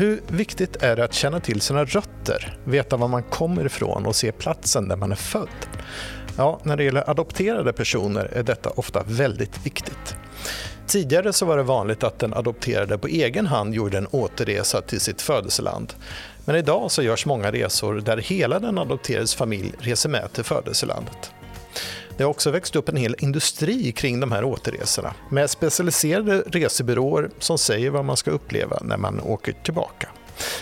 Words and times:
Hur 0.00 0.20
viktigt 0.28 0.82
är 0.82 0.96
det 0.96 1.04
att 1.04 1.14
känna 1.14 1.40
till 1.40 1.60
sina 1.60 1.84
rötter, 1.84 2.58
veta 2.64 2.96
var 2.96 3.08
man 3.08 3.22
kommer 3.22 3.66
ifrån 3.66 4.06
och 4.06 4.16
se 4.16 4.32
platsen 4.32 4.88
där 4.88 4.96
man 4.96 5.12
är 5.12 5.16
född? 5.16 5.48
Ja, 6.36 6.60
när 6.62 6.76
det 6.76 6.84
gäller 6.84 7.10
adopterade 7.10 7.72
personer 7.72 8.24
är 8.24 8.42
detta 8.42 8.70
ofta 8.70 9.02
väldigt 9.06 9.66
viktigt. 9.66 10.16
Tidigare 10.86 11.32
så 11.32 11.46
var 11.46 11.56
det 11.56 11.62
vanligt 11.62 12.04
att 12.04 12.18
den 12.18 12.34
adopterade 12.34 12.98
på 12.98 13.06
egen 13.06 13.46
hand 13.46 13.74
gjorde 13.74 13.98
en 13.98 14.06
återresa 14.10 14.80
till 14.80 15.00
sitt 15.00 15.22
födelseland. 15.22 15.92
Men 16.44 16.56
idag 16.56 16.90
så 16.90 17.02
görs 17.02 17.26
många 17.26 17.52
resor 17.52 18.00
där 18.00 18.16
hela 18.16 18.58
den 18.58 18.78
adopterades 18.78 19.34
familj 19.34 19.72
reser 19.78 20.08
med 20.08 20.32
till 20.32 20.44
födelselandet. 20.44 21.30
Det 22.20 22.24
har 22.24 22.30
också 22.30 22.50
växt 22.50 22.76
upp 22.76 22.88
en 22.88 22.96
hel 22.96 23.16
industri 23.18 23.92
kring 23.92 24.20
de 24.20 24.32
här 24.32 24.44
återresorna 24.44 25.14
med 25.28 25.50
specialiserade 25.50 26.42
resebyråer 26.46 27.30
som 27.38 27.58
säger 27.58 27.90
vad 27.90 28.04
man 28.04 28.16
ska 28.16 28.30
uppleva 28.30 28.78
när 28.82 28.96
man 28.96 29.20
åker 29.20 29.52
tillbaka. 29.52 30.08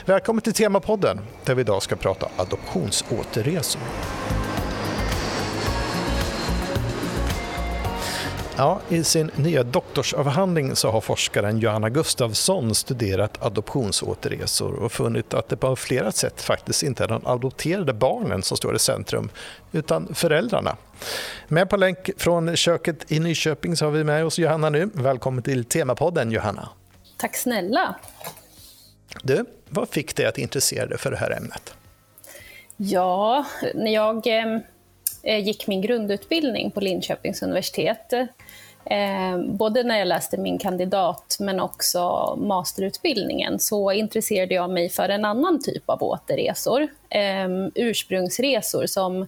Välkommen 0.05 0.43
till 0.43 0.53
Temapodden 0.53 1.21
där 1.45 1.55
vi 1.55 1.61
idag 1.61 1.83
ska 1.83 1.97
prata 1.97 2.29
adoptionsåterresor. 2.37 3.83
Ja, 8.59 8.81
I 8.89 9.05
sin 9.05 9.31
nya 9.37 9.63
doktorsavhandling 9.63 10.77
så 10.77 10.91
har 10.91 11.01
forskaren 11.01 11.59
Johanna 11.59 11.89
Gustafsson 11.89 12.75
studerat 12.75 13.43
adoptionsåterresor 13.43 14.75
och 14.75 14.93
funnit 14.93 15.35
att 15.35 15.49
det 15.49 15.57
på 15.57 15.77
flera 15.77 16.13
sätt 16.13 16.41
faktiskt 16.41 16.83
inte 16.83 17.05
är 17.05 17.09
de 17.09 17.27
adopterade 17.27 17.93
barnen 17.93 18.43
som 18.43 18.57
står 18.57 18.77
i 18.77 18.79
centrum, 18.79 19.31
utan 19.73 20.15
föräldrarna. 20.15 20.77
Med 21.49 21.71
på 21.71 21.77
länk 21.77 22.11
från 22.17 22.57
köket 22.57 23.13
i 23.13 23.21
Nyköping 23.21 23.77
så 23.77 23.85
har 23.85 23.93
vi 23.93 24.05
med 24.05 24.25
oss 24.25 24.39
Johanna 24.39 24.71
nu. 24.71 24.91
Välkommen 24.95 25.43
till 25.43 25.65
Temapodden 25.65 26.31
Johanna. 26.31 26.69
Tack 27.17 27.37
snälla. 27.37 27.95
Du, 29.23 29.45
vad 29.69 29.89
fick 29.89 30.17
dig 30.17 30.27
att 30.27 30.39
intressera 30.39 30.87
dig 30.87 30.99
för 30.99 31.11
det 31.11 31.17
här 31.17 31.31
ämnet? 31.31 31.75
Ja, 32.77 33.45
när 33.75 33.95
jag 33.95 34.27
eh, 35.23 35.39
gick 35.39 35.67
min 35.67 35.81
grundutbildning 35.81 36.71
på 36.71 36.81
Linköpings 36.81 37.43
universitet 37.43 38.13
Eh, 38.91 39.39
både 39.39 39.83
när 39.83 39.99
jag 39.99 40.09
läste 40.09 40.37
min 40.37 40.59
kandidat 40.59 41.37
men 41.41 41.61
också 41.61 42.35
masterutbildningen 42.41 43.59
så 43.59 43.93
intresserade 43.93 44.55
jag 44.55 44.71
mig 44.71 44.89
för 44.89 45.09
en 45.09 45.25
annan 45.25 45.63
typ 45.63 45.91
av 45.91 46.03
återresor. 46.03 46.83
Eh, 47.11 47.49
ursprungsresor 47.75 48.87
som 48.87 49.23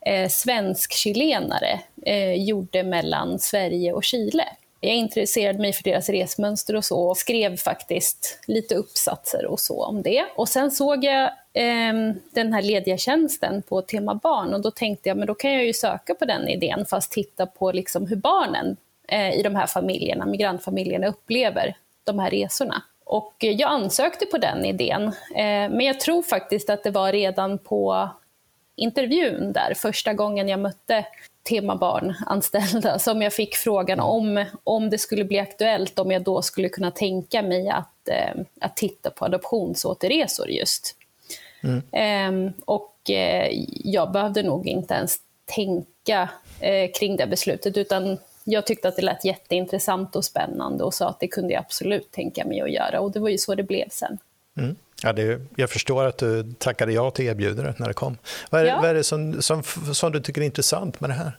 eh, 0.00 0.28
svensk-chilenare 0.28 1.80
eh, 2.06 2.32
gjorde 2.32 2.82
mellan 2.82 3.38
Sverige 3.38 3.92
och 3.92 4.04
Chile. 4.04 4.44
Jag 4.80 4.94
intresserade 4.94 5.58
mig 5.58 5.72
för 5.72 5.82
deras 5.82 6.08
resmönster 6.08 6.76
och 6.76 6.84
så 6.84 7.08
och 7.08 7.16
skrev 7.16 7.56
faktiskt 7.56 8.40
lite 8.46 8.74
uppsatser 8.74 9.46
och 9.46 9.60
så 9.60 9.84
om 9.84 10.02
det. 10.02 10.24
Och 10.36 10.48
sen 10.48 10.70
såg 10.70 11.04
jag 11.04 11.30
Ehm, 11.60 12.14
den 12.30 12.52
här 12.52 12.62
lediga 12.62 12.96
tjänsten 12.96 13.62
på 13.62 13.82
Tema 13.82 14.14
Barn 14.14 14.54
och 14.54 14.62
då 14.62 14.70
tänkte 14.70 15.08
jag 15.08 15.18
men 15.18 15.26
då 15.26 15.34
kan 15.34 15.52
jag 15.52 15.64
ju 15.64 15.72
söka 15.72 16.14
på 16.14 16.24
den 16.24 16.48
idén 16.48 16.86
fast 16.86 17.12
titta 17.12 17.46
på 17.46 17.72
liksom 17.72 18.06
hur 18.06 18.16
barnen 18.16 18.76
eh, 19.08 19.38
i 19.38 19.42
de 19.42 19.54
här 19.54 19.66
familjerna, 19.66 20.26
migrantfamiljerna 20.26 21.06
upplever 21.06 21.76
de 22.04 22.18
här 22.18 22.30
resorna. 22.30 22.82
Och 23.04 23.34
jag 23.38 23.70
ansökte 23.70 24.26
på 24.26 24.38
den 24.38 24.64
idén, 24.64 25.02
eh, 25.34 25.70
men 25.70 25.80
jag 25.80 26.00
tror 26.00 26.22
faktiskt 26.22 26.70
att 26.70 26.84
det 26.84 26.90
var 26.90 27.12
redan 27.12 27.58
på 27.58 28.08
intervjun 28.76 29.52
där, 29.52 29.74
första 29.74 30.14
gången 30.14 30.48
jag 30.48 30.60
mötte 30.60 31.04
Tema 31.48 31.76
Barn-anställda, 31.76 32.98
som 32.98 33.22
jag 33.22 33.32
fick 33.32 33.56
frågan 33.56 34.00
om, 34.00 34.44
om 34.64 34.90
det 34.90 34.98
skulle 34.98 35.24
bli 35.24 35.38
aktuellt, 35.38 35.98
om 35.98 36.10
jag 36.10 36.22
då 36.22 36.42
skulle 36.42 36.68
kunna 36.68 36.90
tänka 36.90 37.42
mig 37.42 37.68
att, 37.68 38.08
eh, 38.08 38.42
att 38.60 38.76
titta 38.76 39.10
på 39.10 39.24
adoptionsåterresor 39.24 40.50
just. 40.50 40.97
Mm. 41.60 42.52
Och 42.64 43.10
eh, 43.10 43.48
jag 43.84 44.12
behövde 44.12 44.42
nog 44.42 44.66
inte 44.66 44.94
ens 44.94 45.16
tänka 45.44 46.30
eh, 46.60 46.90
kring 46.98 47.16
det 47.16 47.26
beslutet, 47.26 47.76
utan 47.76 48.18
jag 48.44 48.66
tyckte 48.66 48.88
att 48.88 48.96
det 48.96 49.02
lät 49.02 49.24
jätteintressant 49.24 50.16
och 50.16 50.24
spännande 50.24 50.84
och 50.84 50.94
sa 50.94 51.08
att 51.08 51.20
det 51.20 51.28
kunde 51.28 51.52
jag 51.52 51.60
absolut 51.60 52.10
tänka 52.10 52.44
mig 52.44 52.60
att 52.60 52.70
göra. 52.70 53.00
Och 53.00 53.12
det 53.12 53.20
var 53.20 53.28
ju 53.28 53.38
så 53.38 53.54
det 53.54 53.62
blev 53.62 53.88
sen. 53.90 54.18
Mm. 54.56 54.76
Ja, 55.02 55.12
det, 55.12 55.40
jag 55.56 55.70
förstår 55.70 56.04
att 56.04 56.18
du 56.18 56.52
tackade 56.58 56.92
ja 56.92 57.10
till 57.10 57.24
erbjudandet 57.24 57.78
när 57.78 57.88
det 57.88 57.94
kom. 57.94 58.18
Vad 58.50 58.60
är, 58.60 58.64
ja. 58.64 58.80
vad 58.80 58.90
är 58.90 58.94
det 58.94 59.04
som, 59.04 59.42
som, 59.42 59.62
som 59.94 60.12
du 60.12 60.20
tycker 60.20 60.40
är 60.40 60.44
intressant 60.44 61.00
med 61.00 61.10
det 61.10 61.14
här? 61.14 61.32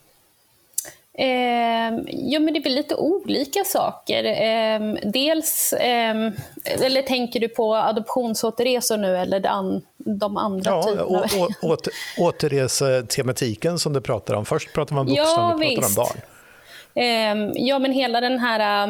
Eh, 1.19 1.99
ja, 2.07 2.39
men 2.39 2.53
det 2.53 2.59
är 2.59 2.63
väl 2.63 2.75
lite 2.75 2.95
olika 2.95 3.63
saker. 3.63 4.23
Eh, 4.23 5.11
dels, 5.11 5.73
eh, 5.73 6.31
eller 6.63 7.01
tänker 7.01 7.39
du 7.39 7.47
på 7.47 7.75
adoptionsåterresor 7.75 8.97
nu 8.97 9.17
eller 9.17 9.47
an, 9.47 9.81
de 9.97 10.37
andra 10.37 10.71
ja, 10.71 10.83
typerna? 10.83 11.25
Ja, 11.31 11.47
åter, 11.61 11.93
återresetematiken 12.17 13.79
som 13.79 13.93
du 13.93 14.01
pratar 14.01 14.33
om. 14.33 14.45
Först 14.45 14.73
pratar 14.73 14.95
man 14.95 15.05
vuxna, 15.05 15.23
ja, 15.23 15.55
nu 15.59 15.75
pratar 15.75 15.87
om 15.87 15.95
barn. 15.95 16.21
Ehm, 16.95 17.51
ja, 17.55 17.79
men 17.79 17.91
hela 17.91 18.21
den 18.21 18.39
här 18.39 18.89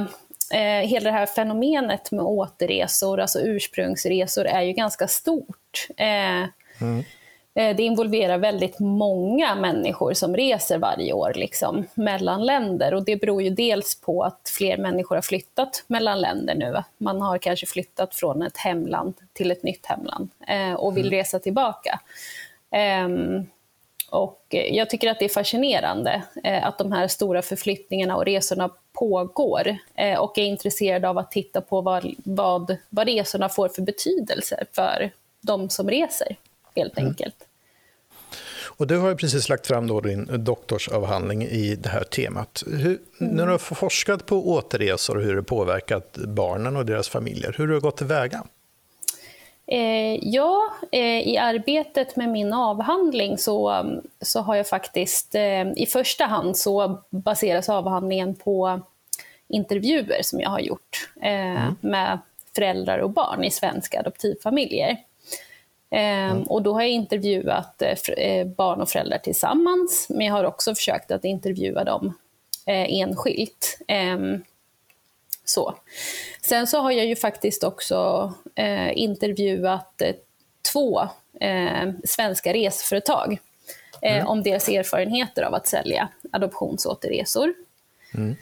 eh, 0.54 0.88
hela 0.88 1.12
det 1.12 1.18
här 1.18 1.26
fenomenet 1.26 2.12
med 2.12 2.26
återresor, 2.26 3.20
alltså 3.20 3.40
ursprungsresor, 3.40 4.46
är 4.46 4.62
ju 4.62 4.74
ganska 4.74 5.08
stort. 5.08 5.88
Eh, 5.98 6.48
mm. 6.82 7.04
Eh, 7.60 7.76
det 7.76 7.84
involverar 7.84 8.38
väldigt 8.38 8.80
många 8.80 9.56
människor 9.56 10.14
som 10.14 10.36
reser 10.36 10.78
varje 10.78 11.14
år 11.14 11.34
liksom, 11.36 11.86
mellan 11.94 12.46
länder. 12.46 12.94
Och 12.94 13.06
det 13.06 13.16
beror 13.16 13.42
ju 13.42 13.50
dels 13.50 14.02
på 14.02 14.24
att 14.24 14.52
fler 14.58 14.78
människor 14.78 15.16
har 15.16 15.22
flyttat 15.22 15.84
mellan 15.88 16.22
länder 16.22 16.56
nu. 16.56 16.84
Man 16.98 17.22
har 17.22 17.38
kanske 17.38 17.66
flyttat 17.66 18.16
från 18.16 18.42
ett 18.42 18.58
hemland 18.58 19.14
till 19.34 19.52
ett 19.52 19.64
nytt 19.64 19.86
hemland 19.86 20.30
eh, 20.48 20.74
och 20.74 20.98
vill 20.98 21.08
mm. 21.08 21.20
resa 21.20 21.40
tillbaka. 21.40 22.00
Um, 23.06 23.48
och 24.10 24.46
eh, 24.50 24.76
jag 24.76 24.90
tycker 24.90 25.12
att 25.12 25.20
det 25.20 25.26
är 25.26 25.30
fascinerande 25.30 26.24
att 26.64 26.78
de 26.78 26.92
här 26.92 27.08
stora 27.08 27.42
förflyttningarna 27.42 28.16
och 28.16 28.26
resorna 28.26 28.70
pågår 28.94 29.78
och 30.20 30.38
är 30.38 30.44
intresserad 30.44 31.06
av 31.06 31.18
att 31.18 31.32
titta 31.32 31.62
på 31.62 31.82
vad, 31.82 32.14
vad, 32.18 32.78
vad 32.90 33.08
resorna 33.08 33.50
får 33.50 33.70
för 33.70 33.82
betydelse 33.82 34.66
för 34.72 35.12
de 35.42 35.70
som 35.70 35.90
reser, 35.90 36.36
helt 36.76 36.98
mm. 36.98 37.08
enkelt. 37.08 37.49
Och 38.80 38.88
du 38.88 38.98
har 38.98 39.16
precis 39.16 39.50
lagt 39.50 39.68
fram 39.68 39.88
då 39.88 40.02
din 40.02 40.30
doktorsavhandling 40.44 41.44
i 41.44 41.76
det 41.76 41.90
här 41.90 42.04
temat. 42.04 42.64
Hur, 42.68 43.00
mm. 43.22 43.36
När 43.36 43.46
du 43.46 43.52
har 43.52 43.58
forskat 43.58 44.26
på 44.26 44.50
återresor 44.50 45.18
och 45.18 45.24
hur 45.24 45.36
det 45.36 45.44
påverkat 45.44 46.18
barnen 46.18 46.76
och 46.76 46.86
deras 46.86 47.10
familjer, 47.10 47.56
hur 47.58 47.68
har 47.68 47.74
du 47.74 47.80
gått 47.80 47.98
tillväga? 47.98 48.44
Eh, 49.68 50.16
ja, 50.22 50.74
eh, 50.92 51.28
i 51.28 51.38
arbetet 51.38 52.16
med 52.16 52.30
min 52.30 52.54
avhandling 52.54 53.38
så, 53.38 53.86
så 54.22 54.40
har 54.42 54.56
jag 54.56 54.68
faktiskt, 54.68 55.36
eh, 55.36 55.72
i 55.76 55.86
första 55.86 56.26
hand 56.26 56.58
så 56.58 57.00
baseras 57.10 57.70
avhandlingen 57.70 58.36
på 58.36 58.82
intervjuer 59.48 60.20
som 60.22 60.40
jag 60.40 60.50
har 60.50 60.60
gjort 60.60 61.10
eh, 61.22 61.64
mm. 61.64 61.76
med 61.82 62.20
föräldrar 62.56 63.00
och 63.00 63.10
barn 63.10 63.44
i 63.44 63.52
svenska 63.52 64.00
adoptivfamiljer. 64.00 64.98
Eh, 65.92 66.32
mm. 66.32 66.44
Och 66.44 66.62
då 66.62 66.74
har 66.74 66.82
jag 66.82 66.90
intervjuat 66.90 67.82
eh, 67.82 68.48
barn 68.48 68.82
och 68.82 68.90
föräldrar 68.90 69.18
tillsammans, 69.18 70.08
men 70.10 70.26
jag 70.26 70.34
har 70.34 70.44
också 70.44 70.76
försökt 70.76 71.12
att 71.12 71.26
intervjua 71.26 71.84
dem 71.84 72.14
enskilt. 72.66 73.80
Så. 75.50 75.76
Sen 76.42 76.68
så 76.68 76.80
har 76.80 76.92
jag 76.92 77.06
ju 77.06 77.16
faktiskt 77.16 77.64
också 77.64 78.34
eh, 78.56 78.98
intervjuat 78.98 80.02
eh, 80.02 80.16
två 80.74 81.02
eh, 81.40 81.92
svenska 82.04 82.54
reseföretag 82.54 83.38
eh, 84.02 84.16
mm. 84.16 84.28
om 84.28 84.44
deras 84.44 84.70
erfarenheter 84.70 85.44
av 85.44 85.54
att 85.54 85.68
sälja 85.68 86.10
adoptionsåterresor. 86.32 87.54
Mm. 88.16 88.36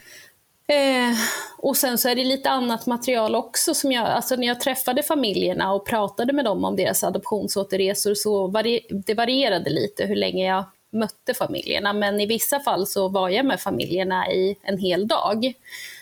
Eh, 0.68 1.18
och 1.58 1.78
sen 1.78 1.98
så 1.98 2.10
är 2.10 2.16
det 2.16 2.24
lite 2.24 2.50
annat 2.50 2.86
material 2.86 3.36
också. 3.36 3.74
Som 3.74 3.92
jag, 3.92 4.08
alltså 4.08 4.36
när 4.36 4.48
jag 4.48 4.62
träffade 4.62 5.04
familjerna 5.04 5.74
och 5.74 5.86
pratade 5.86 6.34
med 6.34 6.46
dem 6.46 6.66
om 6.66 6.76
deras 6.76 7.04
adoptionsåterresor 7.04 8.14
så 8.14 8.48
vari, 8.48 8.80
det 8.90 9.14
varierade 9.14 9.70
lite 9.70 10.06
hur 10.06 10.16
länge 10.16 10.48
jag 10.48 10.64
mötte 10.92 11.34
familjerna. 11.34 11.94
Men 11.94 12.22
i 12.22 12.26
vissa 12.26 12.60
fall 12.60 12.88
så 12.88 13.08
var 13.08 13.30
jag 13.30 13.46
med 13.46 13.60
familjerna 13.60 14.32
i 14.32 14.56
en 14.62 14.78
hel 14.78 15.08
dag. 15.08 15.54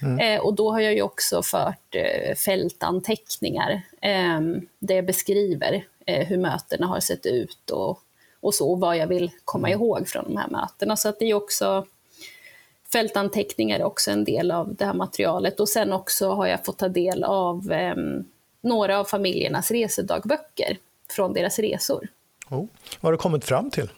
Mm. 0.01 0.19
Eh, 0.19 0.45
och 0.45 0.53
då 0.53 0.71
har 0.71 0.79
jag 0.79 0.93
ju 0.93 1.01
också 1.01 1.43
fört 1.43 1.95
eh, 1.95 2.35
fältanteckningar 2.35 3.81
eh, 4.01 4.41
där 4.79 4.95
jag 4.95 5.05
beskriver 5.05 5.85
eh, 6.05 6.27
hur 6.27 6.37
mötena 6.37 6.87
har 6.87 6.99
sett 6.99 7.25
ut 7.25 7.69
och, 7.69 7.99
och 8.41 8.53
så, 8.53 8.71
och 8.71 8.79
vad 8.79 8.97
jag 8.97 9.07
vill 9.07 9.31
komma 9.45 9.67
mm. 9.67 9.79
ihåg 9.79 10.07
från 10.07 10.23
de 10.23 10.37
här 10.37 10.47
mötena. 10.47 10.97
Så 10.97 11.09
att 11.09 11.19
det 11.19 11.25
är 11.25 11.33
också 11.33 11.85
fältanteckningar 12.91 13.79
är 13.79 13.83
också 13.83 14.11
en 14.11 14.23
del 14.23 14.51
av 14.51 14.75
det 14.75 14.85
här 14.85 14.93
materialet. 14.93 15.59
Och 15.59 15.69
sen 15.69 15.93
också 15.93 16.29
har 16.29 16.47
jag 16.47 16.65
fått 16.65 16.77
ta 16.77 16.87
del 16.87 17.23
av 17.23 17.71
ehm, 17.71 18.25
några 18.61 18.99
av 18.99 19.05
familjernas 19.05 19.71
resedagböcker 19.71 20.77
från 21.09 21.33
deras 21.33 21.59
resor. 21.59 22.07
Oh. 22.49 22.57
Vad 22.57 22.67
har 23.01 23.11
du 23.11 23.17
kommit 23.17 23.45
fram 23.45 23.71
till? 23.71 23.89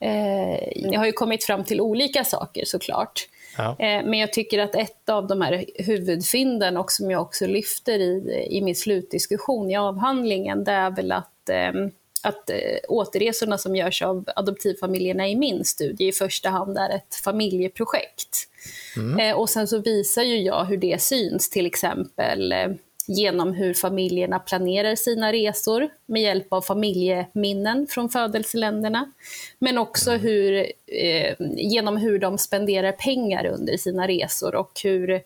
eh, 0.00 0.68
jag 0.74 1.00
har 1.00 1.06
ju 1.06 1.12
kommit 1.12 1.44
fram 1.44 1.64
till 1.64 1.80
olika 1.80 2.24
saker 2.24 2.64
såklart. 2.64 3.28
Ja. 3.56 3.70
Eh, 3.70 4.04
men 4.04 4.14
jag 4.14 4.32
tycker 4.32 4.58
att 4.58 4.74
ett 4.74 5.08
av 5.08 5.26
de 5.26 5.40
här 5.40 5.64
huvudfynden, 5.74 6.76
och 6.76 6.92
som 6.92 7.10
jag 7.10 7.22
också 7.22 7.46
lyfter 7.46 7.98
i, 7.98 8.46
i 8.50 8.62
min 8.62 8.76
slutdiskussion 8.76 9.70
i 9.70 9.76
avhandlingen, 9.76 10.64
det 10.64 10.72
är 10.72 10.90
väl 10.90 11.12
att 11.12 11.48
ehm, 11.50 11.90
att 12.26 12.50
eh, 12.50 12.56
återresorna 12.88 13.58
som 13.58 13.76
görs 13.76 14.02
av 14.02 14.24
adoptivfamiljerna 14.36 15.28
i 15.28 15.36
min 15.36 15.64
studie 15.64 16.08
i 16.08 16.12
första 16.12 16.50
hand 16.50 16.78
är 16.78 16.90
ett 16.90 17.14
familjeprojekt. 17.24 18.48
Mm. 18.96 19.18
Eh, 19.20 19.36
och 19.36 19.50
sen 19.50 19.68
så 19.68 19.78
visar 19.78 20.22
ju 20.22 20.36
jag 20.36 20.64
hur 20.64 20.76
det 20.76 21.02
syns 21.02 21.50
till 21.50 21.66
exempel 21.66 22.52
eh, 22.52 22.68
genom 23.08 23.52
hur 23.52 23.74
familjerna 23.74 24.38
planerar 24.38 24.94
sina 24.94 25.32
resor 25.32 25.88
med 26.06 26.22
hjälp 26.22 26.52
av 26.52 26.60
familjeminnen 26.60 27.86
från 27.86 28.08
födelseländerna. 28.08 29.12
Men 29.58 29.78
också 29.78 30.10
mm. 30.10 30.22
hur, 30.22 30.72
eh, 30.86 31.34
genom 31.56 31.96
hur 31.96 32.18
de 32.18 32.38
spenderar 32.38 32.92
pengar 32.92 33.46
under 33.46 33.76
sina 33.76 34.08
resor 34.08 34.54
och 34.54 34.80
hur 34.84 35.22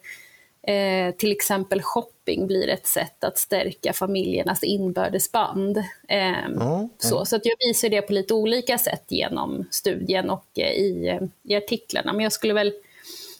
Eh, 0.62 1.14
till 1.14 1.32
exempel 1.32 1.82
shopping 1.82 2.46
blir 2.46 2.68
ett 2.68 2.86
sätt 2.86 3.24
att 3.24 3.38
stärka 3.38 3.92
familjernas 3.92 4.62
inbördes 4.62 5.32
band. 5.32 5.76
Eh, 6.08 6.44
mm, 6.44 6.88
Så, 6.98 7.24
så 7.24 7.36
att 7.36 7.46
jag 7.46 7.56
visar 7.68 7.88
det 7.88 8.02
på 8.02 8.12
lite 8.12 8.34
olika 8.34 8.78
sätt 8.78 9.04
genom 9.08 9.64
studien 9.70 10.30
och 10.30 10.46
eh, 10.58 10.72
i, 10.72 11.20
i 11.42 11.56
artiklarna. 11.56 12.12
Men 12.12 12.22
jag 12.22 12.32
skulle 12.32 12.54
väl 12.54 12.72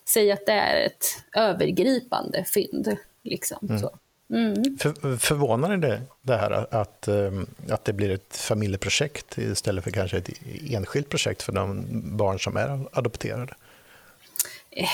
säga 0.05 0.35
att 0.35 0.47
det 0.47 0.53
är 0.53 0.87
ett 0.87 1.05
övergripande 1.37 2.45
fynd. 2.45 2.97
Liksom, 3.23 3.59
mm. 3.69 3.81
så. 3.81 3.91
Mm. 4.31 4.79
För, 4.79 5.17
förvånar 5.17 5.77
det 5.77 6.03
det 6.23 6.37
här 6.37 6.75
att, 6.75 7.09
ehm, 7.09 7.47
att 7.69 7.85
det 7.85 7.93
blir 7.93 8.11
ett 8.11 8.37
familjeprojekt 8.37 9.39
istället 9.39 9.85
för 9.85 9.91
kanske 9.91 10.17
ett 10.17 10.31
enskilt 10.71 11.09
projekt 11.09 11.43
för 11.43 11.53
de 11.53 11.87
barn 12.17 12.41
som 12.41 12.57
är 12.57 12.87
adopterade? 12.93 13.55
Eh, 14.71 14.89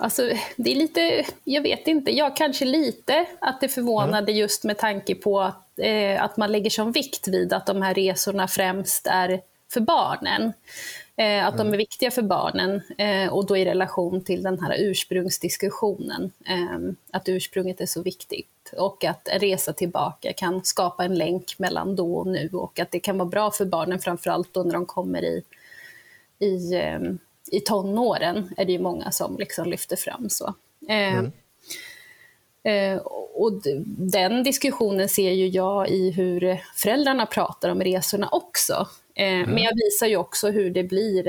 Alltså, 0.00 0.30
det 0.56 0.70
är 0.70 0.76
lite, 0.76 1.24
jag 1.44 1.62
vet 1.62 1.88
inte, 1.88 2.10
ja 2.10 2.30
kanske 2.30 2.64
lite 2.64 3.26
att 3.40 3.60
det 3.60 3.68
förvånade 3.68 4.32
mm. 4.32 4.36
just 4.36 4.64
med 4.64 4.78
tanke 4.78 5.14
på 5.14 5.40
att, 5.40 5.78
eh, 5.78 6.22
att 6.22 6.36
man 6.36 6.52
lägger 6.52 6.70
som 6.70 6.92
vikt 6.92 7.28
vid 7.28 7.52
att 7.52 7.66
de 7.66 7.82
här 7.82 7.94
resorna 7.94 8.48
främst 8.48 9.06
är 9.06 9.40
för 9.72 9.80
barnen. 9.80 10.52
Eh, 11.16 11.46
att 11.46 11.54
mm. 11.54 11.66
de 11.66 11.74
är 11.74 11.78
viktiga 11.78 12.10
för 12.10 12.22
barnen 12.22 12.82
eh, 12.98 13.32
och 13.32 13.46
då 13.46 13.56
i 13.56 13.64
relation 13.64 14.24
till 14.24 14.42
den 14.42 14.60
här 14.60 14.76
ursprungsdiskussionen. 14.78 16.32
Eh, 16.46 16.78
att 17.10 17.28
ursprunget 17.28 17.80
är 17.80 17.86
så 17.86 18.02
viktigt 18.02 18.72
och 18.76 19.04
att 19.04 19.28
en 19.28 19.40
resa 19.40 19.72
tillbaka 19.72 20.32
kan 20.32 20.64
skapa 20.64 21.04
en 21.04 21.14
länk 21.14 21.58
mellan 21.58 21.96
då 21.96 22.14
och 22.14 22.26
nu 22.26 22.50
och 22.52 22.78
att 22.78 22.90
det 22.90 23.00
kan 23.00 23.18
vara 23.18 23.28
bra 23.28 23.50
för 23.50 23.64
barnen 23.64 23.98
framförallt 23.98 24.54
då 24.54 24.62
när 24.62 24.72
de 24.72 24.86
kommer 24.86 25.24
i, 25.24 25.42
i 26.38 26.74
eh, 26.74 27.00
i 27.50 27.60
tonåren 27.60 28.54
är 28.56 28.64
det 28.64 28.72
ju 28.72 28.78
många 28.78 29.10
som 29.10 29.36
liksom 29.36 29.68
lyfter 29.68 29.96
fram. 29.96 30.30
så. 30.30 30.54
Eh, 30.88 31.18
mm. 31.18 31.32
Eh, 32.62 32.96
och 33.34 33.52
den 33.98 34.42
diskussionen 34.42 35.08
ser 35.08 35.30
ju 35.30 35.48
jag 35.48 35.88
i 35.88 36.10
hur 36.10 36.60
föräldrarna 36.76 37.26
pratar 37.26 37.68
om 37.68 37.80
resorna 37.80 38.28
också. 38.32 38.88
Eh, 39.14 39.32
mm. 39.32 39.50
Men 39.50 39.62
jag 39.62 39.72
visar 39.74 40.06
ju 40.06 40.16
också 40.16 40.50
hur 40.50 40.70
det 40.70 40.84
blir 40.84 41.28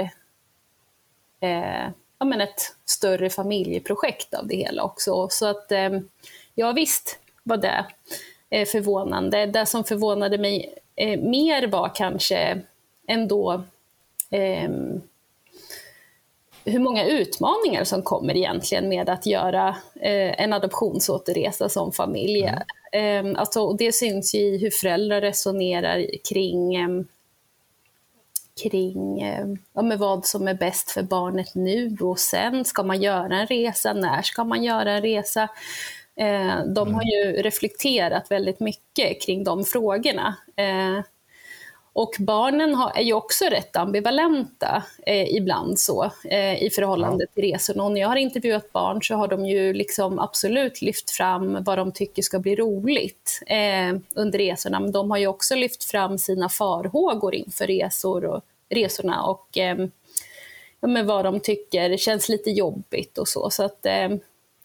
eh, 1.39 1.89
ja, 2.19 2.25
men 2.25 2.41
ett 2.41 2.75
större 2.85 3.29
familjeprojekt 3.29 4.33
av 4.33 4.47
det 4.47 4.55
hela 4.55 4.83
också. 4.83 5.27
Så 5.31 5.45
att 5.45 5.71
ja 6.55 6.71
visst 6.71 7.19
var 7.43 7.57
det 7.57 7.85
förvånande. 8.65 9.45
Det 9.45 9.65
som 9.65 9.83
förvånade 9.83 10.37
mig 10.37 10.75
mer 11.17 11.67
var 11.67 11.95
kanske 11.95 12.61
ändå 13.07 13.63
eh, 14.29 14.69
hur 16.69 16.79
många 16.79 17.05
utmaningar 17.05 17.83
som 17.83 18.01
kommer 18.01 18.37
egentligen 18.37 18.89
med 18.89 19.09
att 19.09 19.25
göra 19.25 19.67
eh, 19.95 20.41
en 20.41 20.53
adoptionsåterresa 20.53 21.69
som 21.69 21.91
familj. 21.91 22.51
Mm. 22.93 23.35
Eh, 23.35 23.39
alltså, 23.39 23.73
det 23.73 23.95
syns 23.95 24.35
ju 24.35 24.39
i 24.39 24.57
hur 24.57 24.71
föräldrar 24.71 25.21
resonerar 25.21 26.05
kring 26.29 26.75
eh, 26.75 26.89
kring 28.63 29.21
eh, 29.21 29.47
ja, 29.73 29.81
med 29.81 29.99
vad 29.99 30.25
som 30.25 30.47
är 30.47 30.53
bäst 30.53 30.91
för 30.91 31.03
barnet 31.03 31.55
nu 31.55 31.97
och 32.01 32.19
sen. 32.19 32.65
Ska 32.65 32.83
man 32.83 33.01
göra 33.01 33.39
en 33.39 33.47
resa? 33.47 33.93
När 33.93 34.21
ska 34.21 34.43
man 34.43 34.63
göra 34.63 34.91
en 34.91 35.01
resa? 35.01 35.49
Eh, 36.15 36.65
de 36.75 36.93
har 36.93 37.01
mm. 37.01 37.09
ju 37.09 37.41
reflekterat 37.41 38.31
väldigt 38.31 38.59
mycket 38.59 39.21
kring 39.21 39.43
de 39.43 39.65
frågorna. 39.65 40.35
Och 41.93 42.15
barnen 42.19 42.75
har, 42.75 42.91
är 42.95 43.01
ju 43.01 43.13
också 43.13 43.45
rätt 43.45 43.75
ambivalenta 43.75 44.83
eh, 45.05 45.35
ibland 45.35 45.79
så 45.79 46.11
eh, 46.23 46.63
i 46.63 46.69
förhållande 46.69 47.23
ja. 47.23 47.33
till 47.33 47.51
resorna. 47.51 47.83
Och 47.83 47.91
när 47.91 48.01
jag 48.01 48.07
har 48.07 48.15
intervjuat 48.15 48.71
barn 48.71 49.03
så 49.03 49.15
har 49.15 49.27
de 49.27 49.45
ju 49.45 49.73
liksom 49.73 50.19
absolut 50.19 50.81
lyft 50.81 51.11
fram 51.11 51.63
vad 51.63 51.77
de 51.77 51.91
tycker 51.91 52.21
ska 52.21 52.39
bli 52.39 52.55
roligt 52.55 53.41
eh, 53.47 53.97
under 54.15 54.39
resorna. 54.39 54.79
Men 54.79 54.91
de 54.91 55.11
har 55.11 55.17
ju 55.17 55.27
också 55.27 55.55
lyft 55.55 55.83
fram 55.83 56.17
sina 56.17 56.49
farhågor 56.49 57.35
inför 57.35 57.67
resor 57.67 58.25
och, 58.25 58.41
resorna 58.69 59.23
och 59.23 59.57
eh, 59.57 59.77
ja, 60.79 61.03
vad 61.03 61.25
de 61.25 61.39
tycker 61.39 61.97
känns 61.97 62.29
lite 62.29 62.49
jobbigt 62.49 63.17
och 63.17 63.27
så. 63.27 63.49
så 63.49 63.63
att, 63.63 63.85
eh, 63.85 64.11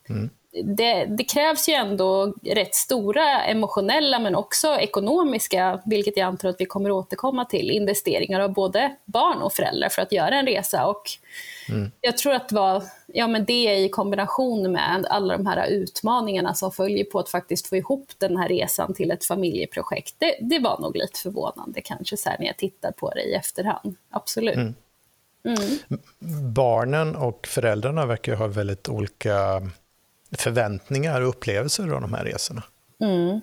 mm 0.09 0.31
det, 0.62 1.05
det, 1.05 1.25
krävs 1.25 1.69
ju 1.69 1.73
ändå 1.73 2.35
rätt 2.43 2.75
stora 2.75 3.45
emotionella 3.45 4.19
men 4.19 4.35
också 4.35 4.77
ekonomiska, 4.77 5.81
vilket 5.85 6.17
jag 6.17 6.27
antar 6.27 6.49
att 6.49 6.61
vi 6.61 6.67
kommer 6.67 6.91
återkomma 6.91 7.45
till, 7.45 7.71
investeringar 7.71 8.41
av 8.41 8.53
både 8.53 8.97
barn 9.05 9.43
och 9.43 9.53
föräldrar 9.53 9.89
för 9.89 10.03
att 10.03 10.12
göra 10.12 10.35
en 10.35 10.47
resa. 10.47 10.87
Och 10.87 11.03
mm. 11.69 11.91
Jag 12.01 12.19
tror 12.19 12.35
att 12.35 12.49
det 12.49 12.55
var 12.55 12.83
ja, 13.06 13.27
men 13.27 13.45
det 13.45 13.75
i 13.75 13.89
kombination 13.89 14.73
med 14.73 15.06
alla 15.11 15.37
de 15.37 15.47
här 15.47 15.67
utmaningarna 15.67 16.55
som 16.55 16.73
följer 16.73 17.05
på 17.05 17.19
att 17.19 17.29
faktiskt 17.29 17.67
få 17.67 17.77
ihop 17.77 18.09
den 18.19 18.37
här 18.37 18.49
resan 18.49 18.95
till 18.95 19.11
ett 19.11 19.25
familjeprojekt, 19.25 20.15
det, 20.19 20.37
det 20.41 20.59
var 20.59 20.81
nog 20.81 20.97
lite 20.97 21.19
förvånande 21.19 21.81
kanske 21.81 22.17
så 22.17 22.31
när 22.39 22.47
jag 22.47 22.57
tittar 22.57 22.93
på 22.93 23.11
det 23.11 23.23
i 23.23 23.35
efterhand. 23.35 23.97
Absolut. 24.11 24.55
Mm. 24.55 24.75
Mm. 25.45 26.03
Barnen 26.53 27.17
och 27.17 27.47
föräldrarna 27.47 28.07
verkar 28.07 28.35
ha 28.35 28.47
väldigt 28.47 28.89
olika 28.89 29.62
förväntningar 30.37 31.21
och 31.21 31.29
upplevelser 31.29 31.83
av 31.95 32.01
de 32.01 32.15
här 32.15 32.25
resorna? 32.25 32.63
Mm. 33.01 33.41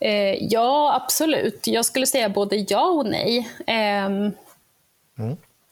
Eh, 0.00 0.34
ja, 0.40 1.00
absolut. 1.04 1.66
Jag 1.66 1.84
skulle 1.84 2.06
säga 2.06 2.28
både 2.28 2.56
ja 2.56 2.88
och 2.88 3.06
nej. 3.06 3.48
Eh, 3.66 4.04
mm. 4.06 4.32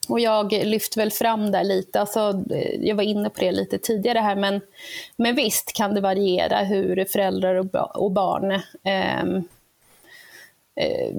Och 0.08 0.20
jag 0.20 0.53
lyfter 0.53 1.01
väl 1.01 1.10
fram 1.10 1.53
det 1.53 1.65
lite, 1.65 2.01
alltså, 2.01 2.43
jag 2.81 2.96
var 2.96 3.03
inne 3.03 3.31
på 3.31 3.41
det 3.41 3.53
lite 3.53 3.79
tidigare 3.79 4.19
här, 4.19 4.36
men, 4.36 4.60
men 5.17 5.36
visst 5.36 5.72
kan 5.72 5.94
det 5.94 6.01
variera 6.01 6.58
hur 6.58 7.05
föräldrar 7.05 7.55
och, 7.55 7.96
och 8.03 8.10
barn 8.13 8.51
eh, 8.51 8.60
Eh, 8.84 9.43